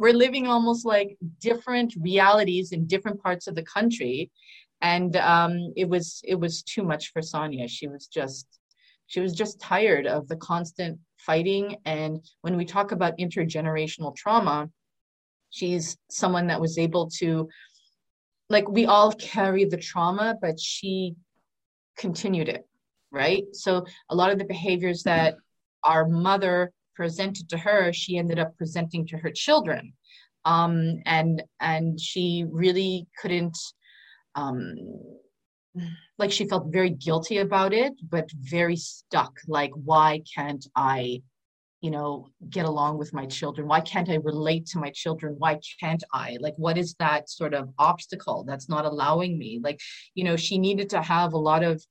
we're 0.00 0.14
living 0.14 0.46
almost 0.46 0.84
like 0.84 1.16
different 1.40 1.94
realities 2.00 2.72
in 2.72 2.86
different 2.86 3.22
parts 3.22 3.46
of 3.46 3.54
the 3.54 3.62
country. 3.62 4.30
And 4.80 5.14
um, 5.16 5.72
it 5.76 5.88
was 5.88 6.22
it 6.24 6.38
was 6.44 6.62
too 6.62 6.82
much 6.82 7.12
for 7.12 7.22
sonia. 7.22 7.68
She 7.68 7.86
was 7.86 8.06
just 8.06 8.46
she 9.06 9.20
was 9.20 9.34
just 9.34 9.60
tired 9.60 10.06
of 10.06 10.26
the 10.28 10.36
constant 10.36 10.98
fighting. 11.18 11.76
And 11.84 12.24
when 12.40 12.56
we 12.56 12.64
talk 12.64 12.92
about 12.92 13.18
intergenerational 13.18 14.16
trauma 14.16 14.70
she's 15.50 15.96
someone 16.10 16.46
that 16.46 16.60
was 16.60 16.78
able 16.78 17.10
to 17.10 17.48
like 18.48 18.68
we 18.68 18.86
all 18.86 19.12
carry 19.12 19.64
the 19.64 19.76
trauma, 19.76 20.36
but 20.40 20.58
she 20.58 21.14
continued 21.96 22.48
it, 22.48 22.66
right? 23.12 23.44
So 23.52 23.84
a 24.08 24.14
lot 24.14 24.30
of 24.30 24.38
the 24.38 24.44
behaviors 24.44 25.04
that 25.04 25.36
our 25.84 26.08
mother 26.08 26.72
presented 26.94 27.48
to 27.50 27.58
her, 27.58 27.92
she 27.92 28.18
ended 28.18 28.38
up 28.38 28.56
presenting 28.56 29.06
to 29.08 29.18
her 29.18 29.30
children. 29.30 29.92
Um, 30.44 31.00
and 31.04 31.42
and 31.60 32.00
she 32.00 32.46
really 32.48 33.06
couldn't 33.20 33.58
um 34.34 34.74
like 36.18 36.32
she 36.32 36.48
felt 36.48 36.72
very 36.72 36.90
guilty 36.90 37.38
about 37.38 37.72
it, 37.72 37.92
but 38.08 38.30
very 38.32 38.76
stuck. 38.76 39.32
Like, 39.46 39.70
why 39.74 40.22
can't 40.34 40.66
I 40.74 41.22
you 41.80 41.90
know 41.90 42.28
get 42.48 42.66
along 42.66 42.98
with 42.98 43.14
my 43.14 43.26
children 43.26 43.66
why 43.66 43.80
can't 43.80 44.10
i 44.10 44.16
relate 44.16 44.66
to 44.66 44.78
my 44.78 44.90
children 44.90 45.34
why 45.38 45.58
can't 45.80 46.04
i 46.12 46.36
like 46.40 46.54
what 46.56 46.76
is 46.76 46.94
that 46.98 47.28
sort 47.30 47.54
of 47.54 47.70
obstacle 47.78 48.44
that's 48.44 48.68
not 48.68 48.84
allowing 48.84 49.38
me 49.38 49.58
like 49.62 49.80
you 50.14 50.24
know 50.24 50.36
she 50.36 50.58
needed 50.58 50.90
to 50.90 51.00
have 51.00 51.32
a 51.32 51.38
lot 51.38 51.62
of 51.62 51.82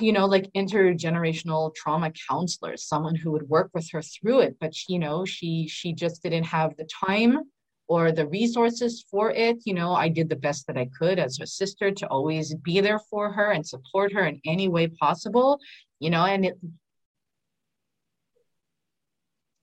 you 0.00 0.12
know 0.12 0.26
like 0.26 0.50
intergenerational 0.54 1.74
trauma 1.74 2.12
counselors 2.28 2.84
someone 2.84 3.14
who 3.14 3.30
would 3.30 3.48
work 3.48 3.70
with 3.74 3.88
her 3.90 4.02
through 4.02 4.40
it 4.40 4.56
but 4.60 4.72
you 4.88 4.98
know 4.98 5.24
she 5.24 5.68
she 5.68 5.92
just 5.92 6.22
didn't 6.22 6.44
have 6.44 6.76
the 6.76 6.88
time 7.06 7.40
or 7.88 8.12
the 8.12 8.26
resources 8.26 9.04
for 9.10 9.30
it 9.30 9.58
you 9.64 9.74
know 9.74 9.92
i 9.92 10.08
did 10.08 10.28
the 10.28 10.36
best 10.36 10.66
that 10.66 10.76
i 10.76 10.88
could 10.98 11.18
as 11.18 11.38
her 11.38 11.46
sister 11.46 11.90
to 11.90 12.06
always 12.08 12.54
be 12.56 12.80
there 12.80 13.00
for 13.10 13.32
her 13.32 13.52
and 13.52 13.66
support 13.66 14.12
her 14.12 14.26
in 14.26 14.40
any 14.44 14.68
way 14.68 14.86
possible 14.86 15.58
you 16.00 16.10
know 16.10 16.24
and 16.24 16.44
it 16.44 16.58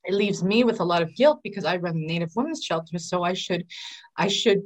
it 0.07 0.13
leaves 0.13 0.41
me 0.41 0.63
with 0.63 0.79
a 0.79 0.85
lot 0.85 1.01
of 1.01 1.13
guilt 1.15 1.41
because 1.43 1.65
I 1.65 1.75
run 1.75 1.95
the 1.95 2.07
Native 2.07 2.31
Women's 2.35 2.63
Shelter. 2.63 2.97
So 2.97 3.23
I 3.23 3.33
should, 3.33 3.65
I 4.15 4.29
should, 4.29 4.61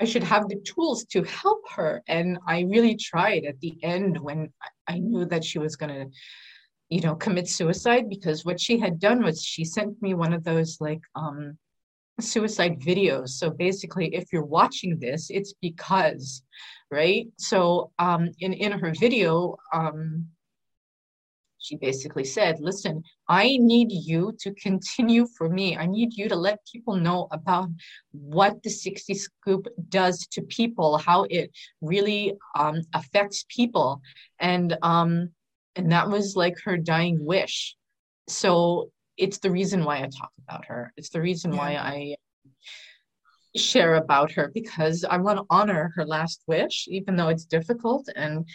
I 0.00 0.04
should 0.04 0.24
have 0.24 0.48
the 0.48 0.60
tools 0.60 1.04
to 1.06 1.22
help 1.22 1.62
her. 1.74 2.02
And 2.06 2.38
I 2.46 2.62
really 2.62 2.96
tried 2.96 3.44
at 3.44 3.60
the 3.60 3.78
end 3.82 4.18
when 4.18 4.52
I 4.86 4.98
knew 4.98 5.24
that 5.26 5.44
she 5.44 5.58
was 5.58 5.76
going 5.76 5.94
to, 5.94 6.06
you 6.90 7.00
know, 7.00 7.14
commit 7.14 7.48
suicide 7.48 8.08
because 8.08 8.44
what 8.44 8.60
she 8.60 8.78
had 8.78 9.00
done 9.00 9.22
was 9.22 9.42
she 9.42 9.64
sent 9.64 10.00
me 10.02 10.14
one 10.14 10.32
of 10.32 10.44
those 10.44 10.78
like 10.80 11.00
um, 11.14 11.56
suicide 12.20 12.80
videos. 12.80 13.30
So 13.30 13.50
basically, 13.50 14.14
if 14.14 14.32
you're 14.32 14.44
watching 14.44 14.98
this, 14.98 15.30
it's 15.30 15.54
because, 15.60 16.42
right? 16.90 17.26
So 17.38 17.90
um, 17.98 18.30
in 18.40 18.52
in 18.52 18.72
her 18.72 18.92
video, 18.98 19.56
um, 19.72 20.26
she 21.66 21.76
basically 21.76 22.24
said, 22.24 22.60
Listen, 22.60 23.02
I 23.28 23.56
need 23.60 23.90
you 23.90 24.32
to 24.40 24.54
continue 24.54 25.26
for 25.36 25.48
me. 25.48 25.76
I 25.76 25.86
need 25.86 26.14
you 26.14 26.28
to 26.28 26.36
let 26.36 26.60
people 26.72 26.94
know 26.94 27.26
about 27.32 27.68
what 28.12 28.62
the 28.62 28.70
60 28.70 29.14
scoop 29.14 29.66
does 29.88 30.26
to 30.32 30.42
people, 30.42 30.96
how 30.96 31.24
it 31.28 31.50
really 31.80 32.34
um, 32.56 32.82
affects 32.94 33.44
people. 33.48 34.00
And 34.38 34.76
um, 34.82 35.30
and 35.74 35.90
that 35.90 36.08
was 36.08 36.36
like 36.36 36.54
her 36.64 36.76
dying 36.76 37.18
wish. 37.24 37.76
So 38.28 38.90
it's 39.16 39.38
the 39.38 39.50
reason 39.50 39.84
why 39.84 39.96
I 39.96 40.08
talk 40.08 40.32
about 40.46 40.66
her. 40.66 40.92
It's 40.96 41.10
the 41.10 41.20
reason 41.20 41.52
yeah. 41.52 41.58
why 41.58 41.70
I 41.74 42.16
share 43.56 43.96
about 43.96 44.30
her 44.32 44.50
because 44.54 45.04
I 45.04 45.16
want 45.16 45.38
to 45.38 45.46
honor 45.50 45.92
her 45.96 46.04
last 46.04 46.42
wish, 46.46 46.86
even 46.88 47.16
though 47.16 47.28
it's 47.28 47.44
difficult 47.44 48.08
and 48.14 48.46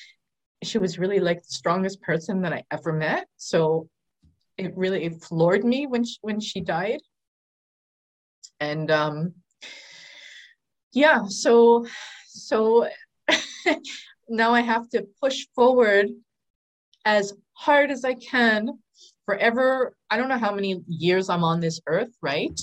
she 0.63 0.77
was 0.77 0.99
really 0.99 1.19
like 1.19 1.39
the 1.39 1.53
strongest 1.53 2.01
person 2.01 2.41
that 2.41 2.53
I 2.53 2.63
ever 2.71 2.93
met. 2.93 3.27
So 3.37 3.89
it 4.57 4.75
really 4.75 5.03
it 5.03 5.23
floored 5.23 5.63
me 5.63 5.87
when 5.87 6.03
she, 6.03 6.17
when 6.21 6.39
she 6.39 6.61
died. 6.61 7.01
And 8.59 8.91
um 8.91 9.33
yeah, 10.93 11.23
so 11.27 11.85
so 12.27 12.87
now 14.29 14.53
I 14.53 14.61
have 14.61 14.89
to 14.89 15.07
push 15.21 15.45
forward 15.55 16.07
as 17.05 17.33
hard 17.53 17.91
as 17.91 18.05
I 18.05 18.13
can 18.15 18.79
forever. 19.25 19.95
I 20.09 20.17
don't 20.17 20.29
know 20.29 20.37
how 20.37 20.53
many 20.53 20.81
years 20.87 21.29
I'm 21.29 21.43
on 21.43 21.59
this 21.59 21.79
earth, 21.87 22.13
right? 22.21 22.59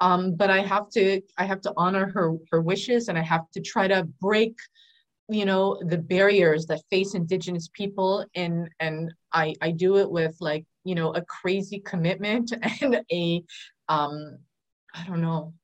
Um, 0.00 0.34
but 0.34 0.50
I 0.50 0.60
have 0.60 0.90
to 0.90 1.20
I 1.38 1.44
have 1.44 1.60
to 1.62 1.72
honor 1.76 2.10
her 2.10 2.36
her 2.50 2.60
wishes 2.60 3.08
and 3.08 3.18
I 3.18 3.22
have 3.22 3.50
to 3.52 3.60
try 3.60 3.86
to 3.88 4.04
break 4.20 4.56
you 5.32 5.44
know 5.44 5.80
the 5.86 5.98
barriers 5.98 6.66
that 6.66 6.82
face 6.90 7.14
indigenous 7.14 7.68
people 7.72 8.24
and 8.34 8.68
and 8.80 9.12
i 9.32 9.54
i 9.60 9.70
do 9.70 9.96
it 9.96 10.10
with 10.10 10.36
like 10.40 10.64
you 10.84 10.94
know 10.94 11.12
a 11.14 11.22
crazy 11.22 11.80
commitment 11.80 12.52
and 12.80 13.02
a 13.12 13.42
um 13.88 14.38
i 14.94 15.04
don't 15.06 15.20
know. 15.20 15.54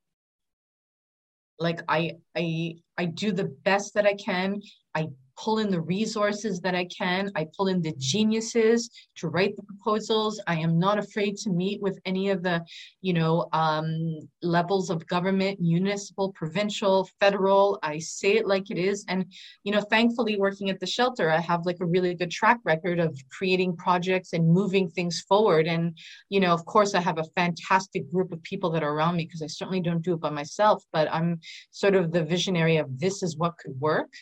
Like 1.59 1.81
i 1.88 2.12
i 2.37 2.76
i 2.96 3.04
do 3.04 3.33
the 3.33 3.44
best 3.64 3.94
that 3.94 4.07
i 4.07 4.14
can. 4.14 4.61
I 4.94 5.09
pull 5.38 5.59
in 5.59 5.70
the 5.70 5.81
resources 5.81 6.61
that 6.61 6.74
I 6.74 6.85
can. 6.87 7.31
I 7.37 7.46
pull 7.57 7.68
in 7.68 7.81
the 7.81 7.94
geniuses 7.96 8.90
to 9.16 9.29
write 9.29 9.57
the 9.57 9.62
proposals. 9.62 10.40
I 10.46 10.57
am 10.57 10.79
not 10.79 10.98
afraid 10.98 11.37
to 11.38 11.51
meet 11.51 11.81
with 11.81 11.98
any 12.05 12.31
of 12.31 12.42
the, 12.42 12.64
you 13.01 13.12
know, 13.12 13.48
um, 13.53 14.18
levels 14.42 14.90
of 14.90 15.07
government, 15.07 15.61
municipal, 15.61 16.33
provincial, 16.33 17.09
federal. 17.20 17.79
I 17.83 17.98
say 17.98 18.37
it 18.37 18.46
like 18.46 18.70
it 18.70 18.79
is. 18.79 19.05
And, 19.09 19.27
you 19.62 19.72
know, 19.72 19.81
thankfully 19.81 20.37
working 20.37 20.70
at 20.70 20.81
the 20.81 20.87
shelter, 20.87 21.31
I 21.31 21.40
have 21.40 21.66
like 21.66 21.79
a 21.81 21.87
really 21.87 22.14
good 22.14 22.31
track 22.31 22.59
record 22.64 22.98
of 22.98 23.16
creating 23.31 23.77
projects 23.77 24.33
and 24.33 24.48
moving 24.48 24.90
things 24.90 25.20
forward. 25.29 25.66
And, 25.66 25.96
you 26.29 26.40
know, 26.40 26.53
of 26.53 26.64
course, 26.64 26.94
I 26.94 27.01
have 27.01 27.18
a 27.18 27.24
fantastic 27.37 28.11
group 28.11 28.33
of 28.33 28.42
people 28.42 28.70
that 28.70 28.83
are 28.83 28.92
around 28.92 29.16
me 29.16 29.24
because 29.24 29.42
I 29.42 29.46
certainly 29.46 29.81
don't 29.81 30.03
do 30.03 30.14
it 30.14 30.20
by 30.20 30.31
myself, 30.31 30.83
but 30.92 31.09
I'm 31.12 31.40
sort 31.70 31.94
of 31.94 32.11
the 32.11 32.24
visionary 32.24 32.79
of 32.79 32.98
this 32.98 33.22
is 33.22 33.37
what 33.37 33.59
could 33.59 33.79
work 33.79 34.12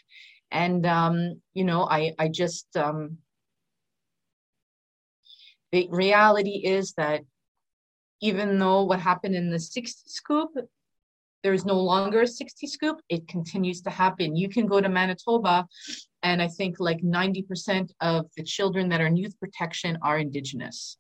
and 0.51 0.87
um, 0.87 1.41
you 1.55 1.65
know 1.65 1.85
i 1.85 2.13
i 2.19 2.29
just 2.29 2.77
um, 2.77 3.19
the 5.73 5.89
reality 5.91 6.63
is 6.65 6.93
that 6.97 7.23
even 8.23 8.59
though 8.59 8.85
what 8.85 9.01
happened 9.01 9.35
in 9.35 9.51
the 9.51 9.59
60 9.59 10.03
scoop 10.07 10.51
there 11.43 11.55
is 11.55 11.65
no 11.65 11.79
longer 11.79 12.23
a 12.23 12.27
60 12.27 12.67
scoop 12.67 13.01
it 13.09 13.29
continues 13.29 13.81
to 13.83 13.91
happen. 13.91 14.35
You 14.35 14.49
can 14.49 14.67
go 14.67 14.81
to 14.81 14.89
manitoba 14.89 15.67
and 16.23 16.43
i 16.43 16.49
think 16.49 16.81
like 16.81 17.01
90% 17.03 17.91
of 18.01 18.27
the 18.37 18.43
children 18.43 18.89
that 18.89 19.01
are 19.01 19.07
in 19.07 19.17
youth 19.17 19.39
protection 19.39 19.99
are 20.03 20.19
indigenous. 20.19 20.99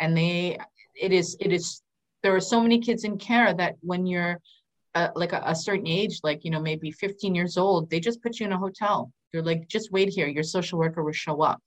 And 0.00 0.16
they 0.16 0.58
it 0.94 1.12
is 1.12 1.36
it 1.40 1.52
is 1.52 1.82
there 2.22 2.34
are 2.34 2.40
so 2.40 2.60
many 2.60 2.80
kids 2.80 3.04
in 3.04 3.16
care 3.16 3.54
that 3.54 3.76
when 3.80 4.06
you're 4.06 4.40
like 5.14 5.32
a, 5.32 5.42
a, 5.44 5.54
certain 5.54 5.86
age, 5.86 6.20
like, 6.22 6.44
you 6.44 6.50
know, 6.50 6.60
maybe 6.60 6.90
15 6.90 7.34
years 7.34 7.56
old, 7.56 7.90
they 7.90 8.00
just 8.00 8.22
put 8.22 8.38
you 8.38 8.46
in 8.46 8.52
a 8.52 8.58
hotel. 8.58 9.12
They're 9.32 9.42
like, 9.42 9.68
just 9.68 9.92
wait 9.92 10.08
here. 10.08 10.26
Your 10.26 10.42
social 10.42 10.78
worker 10.78 11.02
will 11.02 11.12
show 11.12 11.42
up. 11.42 11.60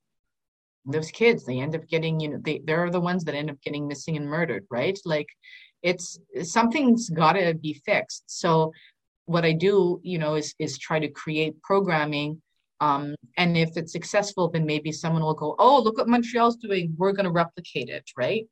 Those 0.86 1.12
kids, 1.12 1.46
they 1.46 1.60
end 1.60 1.76
up 1.76 1.88
getting, 1.88 2.20
you 2.20 2.30
know, 2.30 2.40
they, 2.42 2.62
they're 2.66 2.90
the 2.90 3.00
ones 3.00 3.24
that 3.26 3.36
end 3.36 3.52
up 3.52 3.62
getting 3.62 3.88
missing 3.88 4.18
and 4.18 4.28
murdered, 4.28 4.66
right? 4.72 4.98
Like 5.06 5.28
it's 5.84 6.20
something's 6.44 7.10
got 7.10 7.34
to 7.34 7.54
be 7.54 7.82
fixed. 7.86 8.24
So 8.28 8.72
what 9.26 9.46
I 9.46 9.52
do, 9.52 10.00
you 10.04 10.18
know, 10.18 10.36
is, 10.36 10.56
is 10.58 10.78
try 10.78 11.00
to 11.00 11.08
create 11.08 11.62
programming 11.62 12.42
um, 12.82 13.16
and 13.38 13.56
if 13.56 13.78
it's 13.78 13.92
successful, 13.92 14.50
then 14.50 14.66
maybe 14.66 14.92
someone 14.92 15.22
will 15.22 15.36
go, 15.36 15.56
oh, 15.60 15.80
look 15.80 16.00
what 16.00 16.10
Montreal's 16.10 16.58
doing. 16.58 16.96
We're 16.98 17.14
going 17.14 17.26
to 17.26 17.32
replicate 17.32 17.90
it, 17.90 18.10
right? 18.18 18.48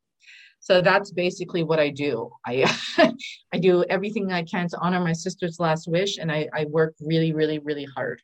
So 0.60 0.82
that's 0.82 1.10
basically 1.10 1.64
what 1.64 1.80
I 1.80 1.88
do. 1.88 2.30
I 2.46 2.70
I 3.52 3.58
do 3.58 3.82
everything 3.88 4.30
I 4.30 4.42
can 4.42 4.68
to 4.68 4.78
honor 4.78 5.00
my 5.00 5.14
sister's 5.14 5.58
last 5.58 5.88
wish, 5.88 6.18
and 6.18 6.30
I, 6.30 6.48
I 6.54 6.66
work 6.66 6.94
really, 7.00 7.32
really, 7.32 7.58
really 7.58 7.86
hard. 7.96 8.22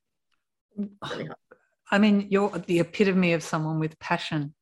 really 0.77 1.27
hard. 1.27 1.37
I 1.91 1.99
mean, 1.99 2.27
you're 2.31 2.51
the 2.51 2.81
epitome 2.81 3.33
of 3.33 3.43
someone 3.43 3.79
with 3.79 3.99
passion. 3.99 4.55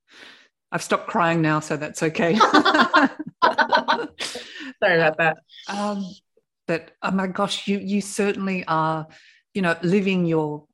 I've 0.71 0.83
stopped 0.83 1.07
crying 1.09 1.41
now, 1.41 1.61
so 1.61 1.77
that's 1.77 2.03
okay. 2.03 2.35
Sorry 4.83 4.97
about 4.99 5.19
that. 5.19 5.39
Um, 5.69 6.05
but 6.67 6.93
oh 7.03 7.11
my 7.11 7.27
gosh, 7.27 7.67
you 7.67 7.79
you 7.79 8.01
certainly 8.01 8.65
are, 8.67 9.07
you 9.53 9.63
know, 9.63 9.77
living 9.83 10.27
your 10.27 10.67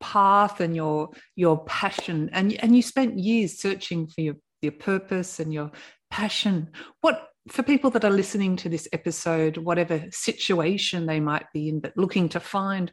path 0.00 0.60
and 0.60 0.74
your 0.74 1.10
your 1.36 1.64
passion, 1.64 2.30
and 2.32 2.52
and 2.62 2.74
you 2.74 2.82
spent 2.82 3.18
years 3.18 3.58
searching 3.58 4.06
for 4.06 4.20
your 4.20 4.36
your 4.64 4.72
purpose 4.72 5.38
and 5.40 5.52
your 5.52 5.70
passion. 6.10 6.70
What 7.00 7.28
for 7.48 7.62
people 7.62 7.90
that 7.90 8.04
are 8.04 8.10
listening 8.10 8.56
to 8.56 8.68
this 8.68 8.88
episode, 8.92 9.58
whatever 9.58 10.04
situation 10.10 11.06
they 11.06 11.20
might 11.20 11.46
be 11.52 11.68
in, 11.68 11.80
but 11.80 11.96
looking 11.96 12.28
to 12.30 12.40
find 12.40 12.92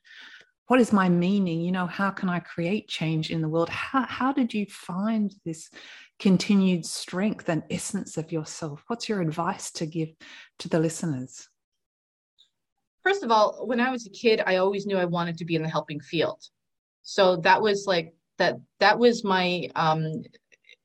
what 0.72 0.80
is 0.80 0.94
my 0.94 1.10
meaning? 1.10 1.60
You 1.60 1.74
know, 1.74 1.86
how 1.86 2.12
can 2.12 2.30
I 2.30 2.40
create 2.40 2.88
change 2.88 3.30
in 3.30 3.42
the 3.42 3.50
world? 3.50 3.68
How, 3.68 4.06
how 4.06 4.32
did 4.32 4.54
you 4.54 4.66
find 4.68 5.34
this 5.44 5.70
continued 6.18 6.86
strength 6.86 7.50
and 7.50 7.64
essence 7.70 8.16
of 8.16 8.32
yourself? 8.32 8.82
What's 8.88 9.10
your 9.10 9.20
advice 9.20 9.72
to 9.72 9.86
give 9.86 10.14
to 10.60 10.70
the 10.70 10.80
listeners? 10.80 11.50
First 13.04 13.24
of 13.24 13.32
all, 13.32 13.68
when 13.68 13.82
I 13.82 13.92
was 13.92 14.06
a 14.06 14.12
kid, 14.12 14.44
I 14.46 14.58
always 14.58 14.86
knew 14.86 14.98
I 14.98 15.04
wanted 15.04 15.38
to 15.40 15.46
be 15.46 15.56
in 15.56 15.64
the 15.64 15.68
helping 15.68 16.00
field. 16.00 16.42
So 17.04 17.36
that 17.38 17.62
was 17.62 17.86
like 17.86 18.14
that 18.38 18.56
that 18.80 18.98
was 18.98 19.26
my 19.26 19.70
um 19.76 20.24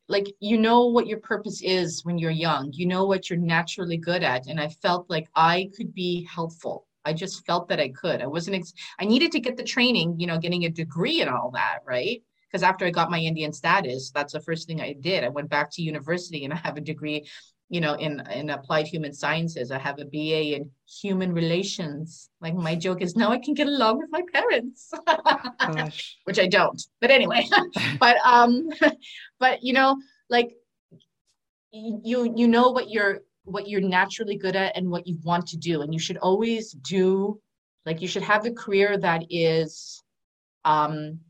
like 0.08 0.26
you 0.40 0.58
know 0.58 0.86
what 0.86 1.06
your 1.06 1.18
purpose 1.18 1.60
is 1.62 2.04
when 2.04 2.18
you're 2.18 2.30
young 2.30 2.72
you 2.72 2.86
know 2.86 3.06
what 3.06 3.28
you're 3.28 3.38
naturally 3.38 3.96
good 3.96 4.22
at 4.22 4.46
and 4.46 4.60
i 4.60 4.68
felt 4.68 5.08
like 5.08 5.28
i 5.34 5.68
could 5.76 5.92
be 5.94 6.24
helpful 6.24 6.86
I 7.06 7.12
just 7.12 7.46
felt 7.46 7.68
that 7.68 7.78
I 7.78 7.90
could. 7.90 8.20
I 8.20 8.26
wasn't, 8.26 8.56
ex- 8.56 8.74
I 8.98 9.04
needed 9.04 9.30
to 9.32 9.40
get 9.40 9.56
the 9.56 9.62
training, 9.62 10.16
you 10.18 10.26
know, 10.26 10.38
getting 10.38 10.64
a 10.64 10.68
degree 10.68 11.20
and 11.20 11.30
all 11.30 11.52
that, 11.52 11.78
right? 11.86 12.20
Because 12.50 12.64
after 12.64 12.84
I 12.84 12.90
got 12.90 13.10
my 13.10 13.20
Indian 13.20 13.52
status, 13.52 14.10
that's 14.10 14.32
the 14.32 14.40
first 14.40 14.66
thing 14.66 14.80
I 14.80 14.92
did. 14.92 15.22
I 15.22 15.28
went 15.28 15.48
back 15.48 15.70
to 15.72 15.82
university 15.82 16.44
and 16.44 16.52
I 16.52 16.56
have 16.56 16.76
a 16.76 16.80
degree, 16.80 17.26
you 17.68 17.80
know, 17.80 17.94
in, 17.94 18.20
in 18.32 18.50
applied 18.50 18.86
human 18.86 19.12
sciences. 19.12 19.70
I 19.70 19.78
have 19.78 19.98
a 19.98 20.04
BA 20.04 20.54
in 20.56 20.70
human 20.88 21.32
relations. 21.32 22.30
Like 22.40 22.54
my 22.54 22.76
joke 22.76 23.02
is 23.02 23.16
now 23.16 23.30
I 23.30 23.38
can 23.38 23.54
get 23.54 23.66
along 23.66 23.98
with 23.98 24.08
my 24.10 24.22
parents, 24.32 24.92
which 26.24 26.38
I 26.38 26.46
don't. 26.46 26.80
But 27.00 27.10
anyway, 27.10 27.48
but, 28.00 28.16
um, 28.24 28.68
but, 29.40 29.62
you 29.62 29.72
know, 29.72 29.96
like 30.30 30.54
you, 31.72 32.32
you 32.36 32.46
know 32.46 32.70
what 32.70 32.90
you're, 32.90 33.20
what 33.44 33.68
you're 33.68 33.80
naturally 33.80 34.36
good 34.36 34.56
at 34.56 34.76
and 34.76 34.90
what 34.90 35.06
you 35.06 35.18
want 35.22 35.46
to 35.46 35.56
do 35.56 35.82
and 35.82 35.94
you 35.94 36.00
should 36.00 36.16
always 36.16 36.72
do 36.72 37.40
like 37.86 38.02
you 38.02 38.08
should 38.08 38.24
have 38.24 38.44
a 38.44 38.50
career 38.50 38.98
that 38.98 39.24
is 39.30 40.02
um 40.64 41.20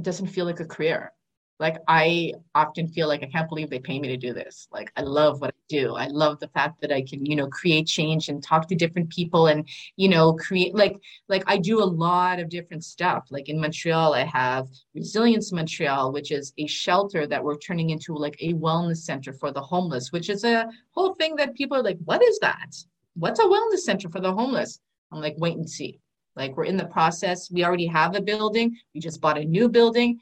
doesn't 0.00 0.28
feel 0.28 0.44
like 0.44 0.60
a 0.60 0.64
career 0.64 1.12
like 1.58 1.78
i 1.88 2.32
often 2.54 2.86
feel 2.88 3.08
like 3.08 3.22
i 3.22 3.26
can't 3.26 3.48
believe 3.48 3.70
they 3.70 3.78
pay 3.78 3.98
me 3.98 4.08
to 4.08 4.16
do 4.16 4.32
this. 4.32 4.68
Like 4.70 4.92
i 4.96 5.02
love 5.02 5.40
what 5.40 5.50
i 5.50 5.62
do. 5.68 5.94
I 5.94 6.06
love 6.06 6.38
the 6.40 6.48
fact 6.48 6.80
that 6.80 6.92
i 6.92 7.02
can 7.02 7.24
you 7.24 7.36
know 7.36 7.48
create 7.48 7.86
change 7.86 8.28
and 8.28 8.42
talk 8.42 8.68
to 8.68 8.74
different 8.74 9.10
people 9.10 9.46
and 9.46 9.66
you 9.96 10.08
know 10.08 10.34
create 10.34 10.74
like 10.74 10.96
like 11.28 11.44
i 11.46 11.56
do 11.56 11.82
a 11.82 11.84
lot 11.84 12.38
of 12.38 12.48
different 12.48 12.84
stuff. 12.84 13.26
Like 13.30 13.48
in 13.48 13.60
montreal 13.60 14.14
i 14.14 14.24
have 14.24 14.68
resilience 14.94 15.52
montreal 15.52 16.12
which 16.12 16.30
is 16.30 16.52
a 16.58 16.66
shelter 16.66 17.26
that 17.26 17.42
we're 17.42 17.58
turning 17.58 17.90
into 17.90 18.14
like 18.14 18.36
a 18.40 18.54
wellness 18.54 18.98
center 18.98 19.32
for 19.32 19.52
the 19.52 19.60
homeless 19.60 20.12
which 20.12 20.28
is 20.30 20.44
a 20.44 20.66
whole 20.90 21.14
thing 21.14 21.36
that 21.36 21.54
people 21.54 21.76
are 21.76 21.82
like 21.82 21.98
what 22.04 22.22
is 22.22 22.38
that? 22.40 22.74
What's 23.14 23.40
a 23.40 23.44
wellness 23.44 23.78
center 23.78 24.10
for 24.10 24.20
the 24.20 24.32
homeless? 24.32 24.80
I'm 25.12 25.20
like 25.20 25.36
wait 25.38 25.56
and 25.56 25.68
see. 25.68 26.00
Like 26.36 26.54
we're 26.54 26.64
in 26.64 26.76
the 26.76 26.84
process. 26.84 27.50
We 27.50 27.64
already 27.64 27.86
have 27.86 28.14
a 28.14 28.20
building. 28.20 28.76
We 28.94 29.00
just 29.00 29.22
bought 29.22 29.38
a 29.38 29.44
new 29.44 29.70
building 29.70 30.20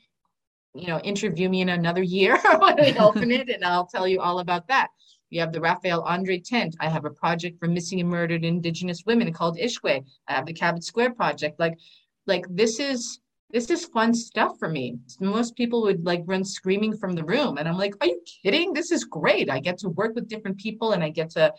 you 0.74 0.88
know, 0.88 0.98
interview 1.00 1.48
me 1.48 1.60
in 1.60 1.68
another 1.70 2.02
year 2.02 2.38
when 2.58 2.76
we 2.76 2.98
open 2.98 3.30
it, 3.30 3.48
and 3.48 3.64
I'll 3.64 3.86
tell 3.86 4.06
you 4.08 4.20
all 4.20 4.40
about 4.40 4.66
that. 4.68 4.88
We 5.30 5.38
have 5.38 5.52
the 5.52 5.60
Raphael 5.60 6.02
Andre 6.02 6.38
tent. 6.38 6.76
I 6.80 6.88
have 6.88 7.04
a 7.04 7.10
project 7.10 7.58
for 7.58 7.66
missing 7.66 8.00
and 8.00 8.08
murdered 8.08 8.44
Indigenous 8.44 9.04
women 9.06 9.32
called 9.32 9.56
Iskweu. 9.56 10.04
I 10.28 10.32
have 10.32 10.46
the 10.46 10.52
Cabot 10.52 10.84
Square 10.84 11.14
project. 11.14 11.58
Like, 11.58 11.78
like 12.26 12.44
this 12.50 12.80
is 12.80 13.20
this 13.50 13.70
is 13.70 13.84
fun 13.86 14.12
stuff 14.12 14.58
for 14.58 14.68
me. 14.68 14.98
Most 15.20 15.54
people 15.54 15.82
would 15.82 16.04
like 16.04 16.22
run 16.26 16.44
screaming 16.44 16.96
from 16.96 17.12
the 17.12 17.24
room, 17.24 17.56
and 17.58 17.68
I'm 17.68 17.78
like, 17.78 17.94
are 18.00 18.08
you 18.08 18.20
kidding? 18.42 18.72
This 18.72 18.90
is 18.90 19.04
great. 19.04 19.48
I 19.48 19.60
get 19.60 19.78
to 19.78 19.88
work 19.90 20.14
with 20.14 20.28
different 20.28 20.58
people, 20.58 20.92
and 20.92 21.04
I 21.04 21.10
get 21.10 21.30
to 21.30 21.54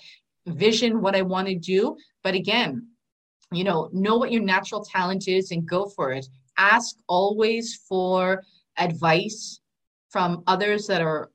vision 0.45 1.01
what 1.01 1.15
I 1.15 1.21
want 1.21 1.47
to 1.47 1.55
do. 1.55 1.95
But 2.21 2.35
again, 2.35 2.87
you 3.51 3.63
know, 3.63 3.89
know 3.93 4.17
what 4.17 4.31
your 4.31 4.41
natural 4.41 4.83
talent 4.83 5.27
is 5.27 5.51
and 5.51 5.67
go 5.67 5.85
for 5.87 6.11
it. 6.11 6.27
Ask 6.57 6.97
always 7.07 7.75
for 7.87 8.43
advice 8.77 9.59
from 10.09 10.43
others 10.47 10.87
that 10.87 11.01
are 11.01 11.29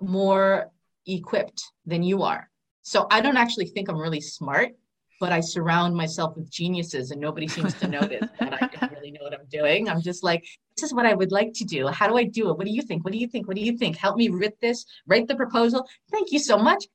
more 0.00 0.70
equipped 1.06 1.62
than 1.84 2.02
you 2.02 2.22
are. 2.22 2.50
So 2.82 3.06
I 3.10 3.20
don't 3.20 3.36
actually 3.36 3.66
think 3.66 3.88
I'm 3.88 3.98
really 3.98 4.20
smart, 4.20 4.70
but 5.18 5.32
I 5.32 5.40
surround 5.40 5.94
myself 5.94 6.36
with 6.36 6.50
geniuses 6.50 7.10
and 7.10 7.20
nobody 7.20 7.48
seems 7.48 7.74
to 7.74 7.88
notice 7.88 8.28
that 8.38 8.62
I 8.62 8.66
don't 8.66 8.92
really 8.92 9.10
know 9.10 9.22
what 9.22 9.34
I'm 9.34 9.46
doing. 9.50 9.88
I'm 9.88 10.00
just 10.00 10.22
like, 10.22 10.44
this 10.76 10.84
is 10.84 10.94
what 10.94 11.06
I 11.06 11.14
would 11.14 11.32
like 11.32 11.52
to 11.54 11.64
do. 11.64 11.86
How 11.88 12.06
do 12.06 12.16
I 12.16 12.24
do 12.24 12.50
it? 12.50 12.58
What 12.58 12.66
do 12.66 12.72
you 12.72 12.82
think? 12.82 13.04
What 13.04 13.12
do 13.12 13.18
you 13.18 13.26
think? 13.26 13.48
What 13.48 13.56
do 13.56 13.62
you 13.62 13.76
think? 13.76 13.96
Help 13.96 14.16
me 14.16 14.28
write 14.28 14.60
this, 14.60 14.84
write 15.06 15.26
the 15.26 15.34
proposal. 15.34 15.86
Thank 16.10 16.32
you 16.32 16.38
so 16.38 16.58
much. 16.58 16.86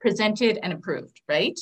Presented 0.00 0.60
and 0.62 0.72
approved, 0.72 1.20
right? 1.28 1.58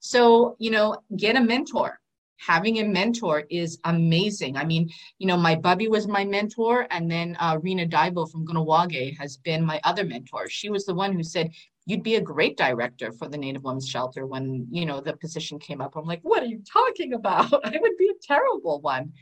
So, 0.00 0.54
you 0.60 0.70
know, 0.70 0.98
get 1.16 1.34
a 1.34 1.40
mentor 1.40 1.98
having 2.38 2.78
a 2.78 2.84
mentor 2.84 3.44
is 3.50 3.78
amazing. 3.84 4.56
I 4.56 4.64
mean, 4.64 4.88
you 5.18 5.26
know, 5.26 5.36
my 5.36 5.54
bubby 5.54 5.88
was 5.88 6.06
my 6.06 6.24
mentor, 6.24 6.86
and 6.90 7.10
then 7.10 7.36
uh, 7.40 7.58
Rena 7.60 7.86
Diabo 7.86 8.30
from 8.30 8.46
Kahnawake 8.46 9.18
has 9.18 9.36
been 9.36 9.64
my 9.64 9.80
other 9.84 10.04
mentor. 10.04 10.48
She 10.48 10.70
was 10.70 10.86
the 10.86 10.94
one 10.94 11.12
who 11.12 11.22
said, 11.22 11.50
You'd 11.86 12.02
be 12.02 12.16
a 12.16 12.20
great 12.20 12.58
director 12.58 13.12
for 13.12 13.28
the 13.28 13.38
Native 13.38 13.64
Women's 13.64 13.88
Shelter 13.88 14.26
when, 14.26 14.66
you 14.70 14.84
know, 14.84 15.00
the 15.00 15.16
position 15.16 15.58
came 15.58 15.80
up. 15.80 15.96
I'm 15.96 16.04
like, 16.04 16.20
What 16.22 16.42
are 16.42 16.46
you 16.46 16.62
talking 16.70 17.14
about? 17.14 17.52
I 17.64 17.78
would 17.80 17.96
be 17.98 18.08
a 18.08 18.26
terrible 18.26 18.80
one. 18.80 19.12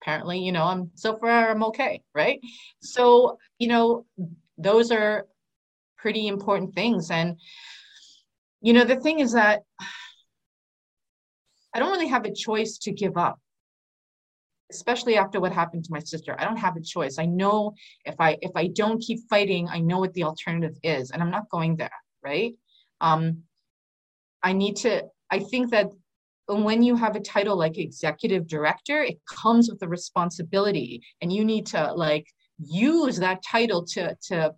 Apparently, 0.00 0.38
you 0.38 0.52
know, 0.52 0.64
I'm 0.64 0.90
so 0.94 1.16
far 1.16 1.50
I'm 1.50 1.64
okay, 1.64 2.02
right? 2.14 2.40
So, 2.80 3.38
you 3.58 3.68
know, 3.68 4.04
those 4.58 4.90
are 4.90 5.26
pretty 5.96 6.26
important 6.26 6.74
things. 6.74 7.10
And, 7.10 7.38
you 8.60 8.72
know, 8.72 8.84
the 8.84 8.96
thing 8.96 9.20
is 9.20 9.32
that 9.32 9.62
I 11.74 11.78
don't 11.78 11.90
really 11.90 12.08
have 12.08 12.24
a 12.24 12.34
choice 12.34 12.78
to 12.78 12.92
give 12.92 13.16
up, 13.16 13.38
especially 14.70 15.16
after 15.16 15.40
what 15.40 15.52
happened 15.52 15.84
to 15.84 15.92
my 15.92 16.00
sister. 16.00 16.36
I 16.38 16.44
don't 16.44 16.58
have 16.58 16.76
a 16.76 16.82
choice. 16.82 17.18
I 17.18 17.26
know 17.26 17.74
if 18.04 18.14
I 18.18 18.38
if 18.42 18.52
I 18.54 18.68
don't 18.68 19.00
keep 19.00 19.20
fighting, 19.28 19.68
I 19.68 19.80
know 19.80 19.98
what 19.98 20.14
the 20.14 20.24
alternative 20.24 20.76
is, 20.82 21.10
and 21.10 21.22
I'm 21.22 21.30
not 21.30 21.48
going 21.50 21.76
there, 21.76 21.90
right? 22.22 22.54
Um, 23.00 23.44
I 24.42 24.52
need 24.52 24.76
to. 24.76 25.04
I 25.30 25.38
think 25.38 25.70
that 25.70 25.88
when 26.48 26.82
you 26.82 26.96
have 26.96 27.16
a 27.16 27.20
title 27.20 27.56
like 27.56 27.78
executive 27.78 28.46
director, 28.46 29.02
it 29.02 29.18
comes 29.26 29.70
with 29.70 29.82
a 29.82 29.88
responsibility, 29.88 31.02
and 31.20 31.32
you 31.32 31.44
need 31.44 31.66
to 31.66 31.92
like 31.94 32.26
use 32.58 33.16
that 33.18 33.42
title 33.42 33.84
to 33.84 34.16
to 34.28 34.54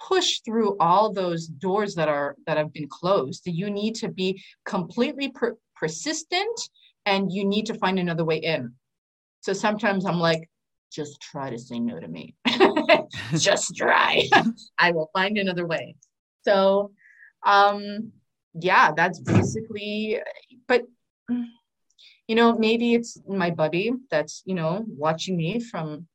push 0.00 0.40
through 0.40 0.76
all 0.78 1.12
those 1.12 1.46
doors 1.46 1.94
that 1.94 2.08
are 2.08 2.36
that 2.46 2.56
have 2.56 2.72
been 2.72 2.88
closed 2.88 3.42
you 3.46 3.70
need 3.70 3.94
to 3.94 4.08
be 4.08 4.42
completely 4.64 5.30
per- 5.30 5.56
persistent 5.76 6.68
and 7.06 7.32
you 7.32 7.44
need 7.44 7.66
to 7.66 7.74
find 7.74 7.98
another 7.98 8.24
way 8.24 8.38
in. 8.38 8.72
So 9.40 9.52
sometimes 9.52 10.06
I'm 10.06 10.20
like, 10.20 10.48
just 10.90 11.20
try 11.20 11.50
to 11.50 11.58
say 11.58 11.80
no 11.80 11.98
to 11.98 12.08
me. 12.08 12.34
just 13.36 13.76
try. 13.76 14.28
I 14.78 14.92
will 14.92 15.10
find 15.12 15.38
another 15.38 15.66
way. 15.66 15.96
So 16.42 16.92
um 17.44 18.12
yeah, 18.54 18.92
that's 18.92 19.18
basically 19.20 20.20
but 20.68 20.82
you 22.28 22.34
know, 22.34 22.54
maybe 22.54 22.94
it's 22.94 23.20
my 23.28 23.50
buddy 23.50 23.92
that's, 24.10 24.42
you 24.46 24.54
know, 24.54 24.84
watching 24.88 25.36
me 25.36 25.60
from 25.60 26.06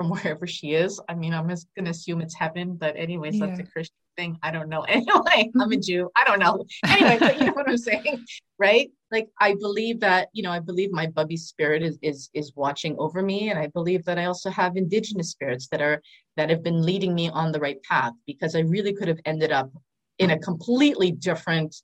from 0.00 0.08
wherever 0.22 0.46
she 0.46 0.72
is. 0.72 0.98
I 1.08 1.14
mean, 1.14 1.34
I'm 1.34 1.48
just 1.48 1.68
gonna 1.76 1.90
assume 1.90 2.22
it's 2.22 2.34
heaven, 2.34 2.74
but 2.74 2.96
anyways, 2.96 3.36
yeah. 3.36 3.46
that's 3.46 3.60
a 3.60 3.64
Christian 3.64 3.96
thing. 4.16 4.38
I 4.42 4.50
don't 4.50 4.68
know. 4.68 4.86
Anyway, 4.88 5.50
I'm 5.60 5.72
a. 5.72 5.76
Jew. 5.80 6.10
I 6.16 6.24
don't 6.24 6.38
know. 6.38 6.64
Anyway, 6.86 7.16
but 7.18 7.38
you 7.38 7.46
know 7.46 7.52
what 7.52 7.68
I'm 7.68 7.76
saying, 7.76 8.24
right? 8.58 8.90
Like 9.10 9.28
I 9.40 9.54
believe 9.54 10.00
that, 10.00 10.28
you 10.32 10.42
know, 10.42 10.50
I 10.50 10.58
believe 10.58 10.90
my 10.90 11.06
bubby 11.06 11.36
spirit 11.36 11.82
is 11.82 11.98
is 12.02 12.30
is 12.34 12.52
watching 12.56 12.96
over 12.98 13.22
me. 13.22 13.50
And 13.50 13.58
I 13.58 13.66
believe 13.68 14.04
that 14.04 14.18
I 14.18 14.24
also 14.24 14.50
have 14.50 14.76
indigenous 14.76 15.30
spirits 15.30 15.68
that 15.68 15.82
are 15.82 16.00
that 16.36 16.50
have 16.50 16.62
been 16.62 16.82
leading 16.82 17.14
me 17.14 17.28
on 17.28 17.52
the 17.52 17.60
right 17.60 17.82
path 17.82 18.12
because 18.26 18.54
I 18.54 18.60
really 18.60 18.94
could 18.94 19.08
have 19.08 19.20
ended 19.24 19.52
up 19.52 19.70
in 20.18 20.30
a 20.30 20.38
completely 20.38 21.10
different 21.12 21.74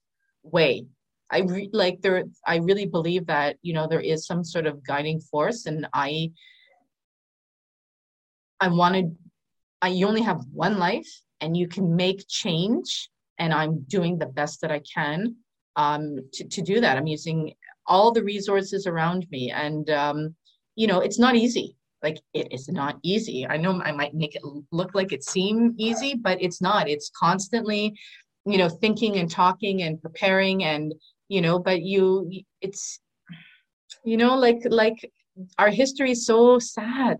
way. 0.42 0.86
I 1.30 1.40
re- 1.40 1.70
like 1.72 2.00
there 2.02 2.24
I 2.46 2.56
really 2.56 2.86
believe 2.86 3.26
that, 3.26 3.56
you 3.62 3.74
know, 3.74 3.86
there 3.86 4.00
is 4.00 4.26
some 4.26 4.44
sort 4.44 4.66
of 4.66 4.84
guiding 4.84 5.20
force 5.20 5.66
and 5.66 5.86
I 5.92 6.30
I 8.60 8.68
wanted, 8.68 9.16
I, 9.82 9.88
you 9.88 10.06
only 10.06 10.22
have 10.22 10.40
one 10.52 10.78
life 10.78 11.08
and 11.40 11.56
you 11.56 11.68
can 11.68 11.96
make 11.96 12.24
change. 12.28 13.10
And 13.38 13.52
I'm 13.52 13.80
doing 13.88 14.18
the 14.18 14.26
best 14.26 14.62
that 14.62 14.70
I 14.70 14.80
can 14.80 15.36
um, 15.76 16.18
to, 16.32 16.44
to 16.44 16.62
do 16.62 16.80
that. 16.80 16.96
I'm 16.96 17.06
using 17.06 17.52
all 17.86 18.10
the 18.10 18.24
resources 18.24 18.86
around 18.86 19.26
me. 19.30 19.50
And, 19.50 19.90
um, 19.90 20.34
you 20.74 20.86
know, 20.86 21.00
it's 21.00 21.18
not 21.18 21.36
easy. 21.36 21.76
Like 22.02 22.20
it 22.32 22.52
is 22.52 22.68
not 22.68 22.98
easy. 23.02 23.46
I 23.46 23.56
know 23.56 23.80
I 23.82 23.92
might 23.92 24.14
make 24.14 24.36
it 24.36 24.42
look 24.72 24.94
like 24.94 25.12
it 25.12 25.24
seem 25.24 25.74
easy, 25.76 26.14
but 26.14 26.40
it's 26.40 26.60
not. 26.60 26.88
It's 26.88 27.10
constantly, 27.10 27.98
you 28.46 28.58
know, 28.58 28.68
thinking 28.68 29.16
and 29.16 29.30
talking 29.30 29.82
and 29.82 30.00
preparing 30.00 30.64
and, 30.64 30.94
you 31.28 31.40
know, 31.40 31.58
but 31.58 31.82
you, 31.82 32.30
it's, 32.60 33.00
you 34.04 34.16
know, 34.16 34.36
like, 34.36 34.62
like 34.64 35.10
our 35.58 35.70
history 35.70 36.12
is 36.12 36.24
so 36.24 36.58
sad 36.58 37.18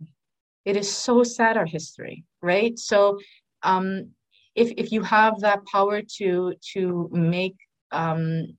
it 0.66 0.76
is 0.76 0.94
so 0.94 1.22
sad 1.22 1.57
our 1.57 1.64
history 1.64 2.24
right? 2.42 2.79
So 2.79 3.18
um, 3.62 4.11
if 4.55 4.72
if 4.76 4.92
you 4.92 5.02
have 5.02 5.40
that 5.40 5.64
power 5.66 6.00
to 6.18 6.55
to 6.72 7.09
make 7.12 7.57
um, 7.90 8.57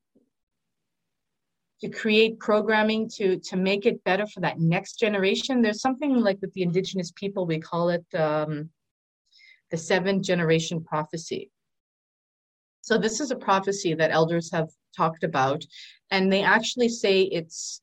to 1.81 1.89
create 1.89 2.39
programming 2.39 3.09
to 3.17 3.39
to 3.39 3.55
make 3.55 3.85
it 3.85 4.03
better 4.03 4.25
for 4.25 4.41
that 4.41 4.59
next 4.59 4.99
generation 4.99 5.61
there's 5.61 5.81
something 5.81 6.15
like 6.15 6.39
with 6.41 6.53
the 6.53 6.63
indigenous 6.63 7.11
people 7.15 7.45
we 7.45 7.59
call 7.59 7.89
it 7.89 8.05
um, 8.15 8.69
the 9.71 9.77
seventh 9.77 10.23
generation 10.23 10.83
prophecy. 10.83 11.51
So 12.81 12.97
this 12.97 13.19
is 13.19 13.31
a 13.31 13.35
prophecy 13.35 13.93
that 13.95 14.11
elders 14.11 14.49
have 14.51 14.69
talked 14.95 15.23
about 15.23 15.63
and 16.09 16.31
they 16.31 16.41
actually 16.41 16.89
say 16.89 17.21
it's 17.23 17.81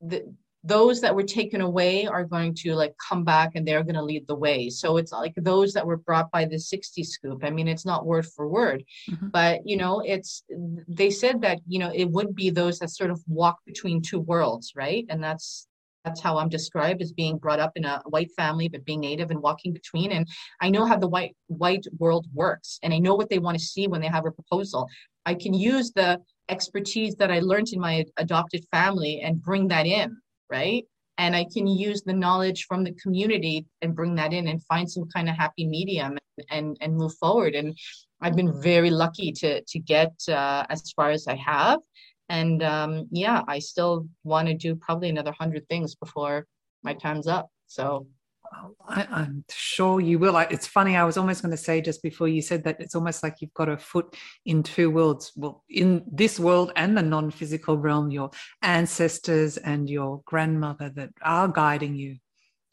the 0.00 0.32
those 0.64 1.00
that 1.00 1.14
were 1.14 1.22
taken 1.22 1.60
away 1.60 2.06
are 2.06 2.24
going 2.24 2.52
to 2.52 2.74
like 2.74 2.94
come 3.08 3.24
back 3.24 3.52
and 3.54 3.66
they're 3.66 3.84
going 3.84 3.94
to 3.94 4.02
lead 4.02 4.26
the 4.26 4.34
way. 4.34 4.68
So 4.68 4.96
it's 4.96 5.12
like 5.12 5.34
those 5.36 5.72
that 5.72 5.86
were 5.86 5.96
brought 5.96 6.30
by 6.32 6.44
the 6.44 6.58
60 6.58 7.04
scoop 7.04 7.44
i 7.44 7.50
mean 7.50 7.68
it's 7.68 7.86
not 7.86 8.06
word 8.06 8.26
for 8.26 8.48
word 8.48 8.84
mm-hmm. 9.08 9.28
but 9.28 9.60
you 9.64 9.76
know 9.76 10.00
it's 10.00 10.42
they 10.88 11.10
said 11.10 11.40
that 11.40 11.58
you 11.66 11.78
know 11.78 11.92
it 11.94 12.10
would 12.10 12.34
be 12.34 12.50
those 12.50 12.78
that 12.78 12.90
sort 12.90 13.10
of 13.10 13.22
walk 13.28 13.58
between 13.66 14.02
two 14.02 14.20
worlds 14.20 14.72
right? 14.74 15.06
And 15.08 15.22
that's 15.22 15.66
that's 16.04 16.20
how 16.20 16.38
i'm 16.38 16.48
described 16.48 17.02
as 17.02 17.12
being 17.12 17.38
brought 17.38 17.60
up 17.60 17.72
in 17.76 17.84
a 17.84 18.00
white 18.06 18.30
family 18.36 18.68
but 18.68 18.84
being 18.84 19.00
native 19.00 19.30
and 19.30 19.42
walking 19.42 19.72
between. 19.72 20.12
And 20.12 20.26
i 20.60 20.68
know 20.70 20.84
how 20.84 20.96
the 20.96 21.08
white 21.08 21.36
white 21.46 21.86
world 21.98 22.26
works 22.32 22.78
and 22.82 22.92
i 22.92 22.98
know 22.98 23.14
what 23.14 23.28
they 23.30 23.38
want 23.38 23.58
to 23.58 23.64
see 23.64 23.86
when 23.86 24.00
they 24.00 24.08
have 24.08 24.26
a 24.26 24.32
proposal. 24.32 24.88
I 25.26 25.34
can 25.34 25.52
use 25.52 25.92
the 25.92 26.20
expertise 26.48 27.14
that 27.16 27.30
i 27.30 27.40
learned 27.40 27.68
in 27.72 27.80
my 27.80 28.04
adopted 28.16 28.64
family 28.70 29.20
and 29.20 29.42
bring 29.42 29.68
that 29.68 29.86
in 29.86 30.16
right? 30.50 30.84
And 31.18 31.34
I 31.34 31.44
can 31.52 31.66
use 31.66 32.02
the 32.02 32.12
knowledge 32.12 32.66
from 32.66 32.84
the 32.84 32.92
community 32.92 33.66
and 33.82 33.94
bring 33.94 34.14
that 34.16 34.32
in 34.32 34.48
and 34.48 34.62
find 34.64 34.90
some 34.90 35.08
kind 35.08 35.28
of 35.28 35.34
happy 35.34 35.66
medium 35.66 36.16
and 36.50 36.76
and 36.80 36.96
move 36.96 37.14
forward. 37.14 37.54
And 37.54 37.76
I've 38.20 38.36
been 38.36 38.60
very 38.60 38.90
lucky 38.90 39.32
to 39.32 39.62
to 39.62 39.78
get 39.78 40.12
uh, 40.28 40.64
as 40.70 40.90
far 40.92 41.10
as 41.10 41.26
I 41.26 41.34
have. 41.36 41.80
And 42.28 42.62
um, 42.62 43.08
yeah, 43.10 43.42
I 43.48 43.58
still 43.58 44.06
want 44.22 44.48
to 44.48 44.54
do 44.54 44.76
probably 44.76 45.08
another 45.08 45.32
hundred 45.32 45.66
things 45.68 45.94
before 45.94 46.46
my 46.82 46.94
time's 46.94 47.26
up. 47.26 47.48
So 47.66 48.06
Oh, 48.54 48.74
I, 48.88 49.06
am 49.10 49.44
sure 49.50 50.00
you 50.00 50.18
will. 50.18 50.36
I, 50.36 50.44
it's 50.44 50.66
funny. 50.66 50.96
I 50.96 51.04
was 51.04 51.16
almost 51.16 51.42
going 51.42 51.50
to 51.50 51.56
say 51.56 51.80
just 51.80 52.02
before 52.02 52.28
you 52.28 52.40
said 52.40 52.64
that 52.64 52.80
it's 52.80 52.94
almost 52.94 53.22
like 53.22 53.36
you've 53.40 53.52
got 53.54 53.68
a 53.68 53.76
foot 53.76 54.16
in 54.46 54.62
two 54.62 54.90
worlds. 54.90 55.32
Well, 55.36 55.64
in 55.68 56.04
this 56.10 56.40
world 56.40 56.72
and 56.76 56.96
the 56.96 57.02
non-physical 57.02 57.76
realm, 57.76 58.10
your 58.10 58.30
ancestors 58.62 59.58
and 59.58 59.88
your 59.88 60.22
grandmother 60.24 60.90
that 60.96 61.10
are 61.22 61.48
guiding 61.48 61.94
you, 61.94 62.16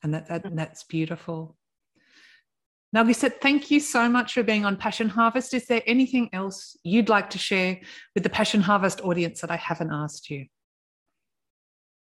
and 0.04 0.14
that, 0.14 0.28
that 0.30 0.56
that's 0.56 0.84
beautiful. 0.84 1.58
Now, 2.94 3.04
we 3.04 3.14
said 3.14 3.42
thank 3.42 3.70
you 3.70 3.82
so 3.82 4.08
much 4.08 4.34
for 4.34 4.44
being 4.44 4.64
on 4.64 4.78
Passion 4.78 5.10
Harvest. 5.10 5.54
Is 5.54 5.66
there 5.66 5.82
anything 5.86 6.30
else 6.32 6.78
you'd 6.84 7.10
like 7.10 7.30
to 7.32 7.38
share 7.38 7.82
with 8.14 8.24
the 8.24 8.30
Passion 8.30 8.62
Harvest 8.62 9.02
audience 9.02 9.42
that 9.42 9.52
I 9.52 9.58
haven't 9.58 9.92
asked 9.92 10.30
you? 10.30 10.46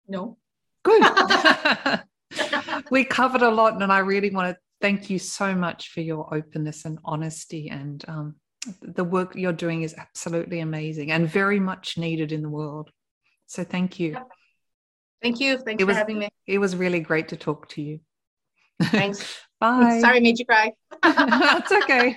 No. 0.08 0.38
Good. 0.82 1.02
we 2.90 3.04
covered 3.04 3.42
a 3.42 3.50
lot, 3.50 3.80
and 3.80 3.92
I 3.92 3.98
really 3.98 4.30
want 4.30 4.54
to 4.54 4.60
thank 4.80 5.10
you 5.10 5.18
so 5.18 5.54
much 5.54 5.90
for 5.90 6.00
your 6.00 6.32
openness 6.34 6.84
and 6.84 6.98
honesty. 7.04 7.68
And 7.68 8.04
um, 8.08 8.34
the 8.82 9.04
work 9.04 9.34
you're 9.34 9.52
doing 9.52 9.82
is 9.82 9.94
absolutely 9.96 10.60
amazing 10.60 11.10
and 11.12 11.28
very 11.28 11.60
much 11.60 11.98
needed 11.98 12.32
in 12.32 12.42
the 12.42 12.48
world. 12.48 12.90
So 13.46 13.64
thank 13.64 13.98
you. 13.98 14.16
Thank 15.22 15.40
you. 15.40 15.58
Thanks 15.58 15.82
it 15.82 15.84
for 15.84 15.88
was, 15.88 15.96
having 15.96 16.18
me. 16.18 16.28
It 16.46 16.58
was 16.58 16.76
really 16.76 17.00
great 17.00 17.28
to 17.28 17.36
talk 17.36 17.68
to 17.70 17.82
you. 17.82 18.00
Thanks. 18.82 19.40
Bye. 19.60 20.00
Sorry, 20.00 20.16
I 20.16 20.20
made 20.20 20.38
you 20.38 20.46
cry. 20.46 20.72
That's 21.02 21.72
okay. 21.72 22.16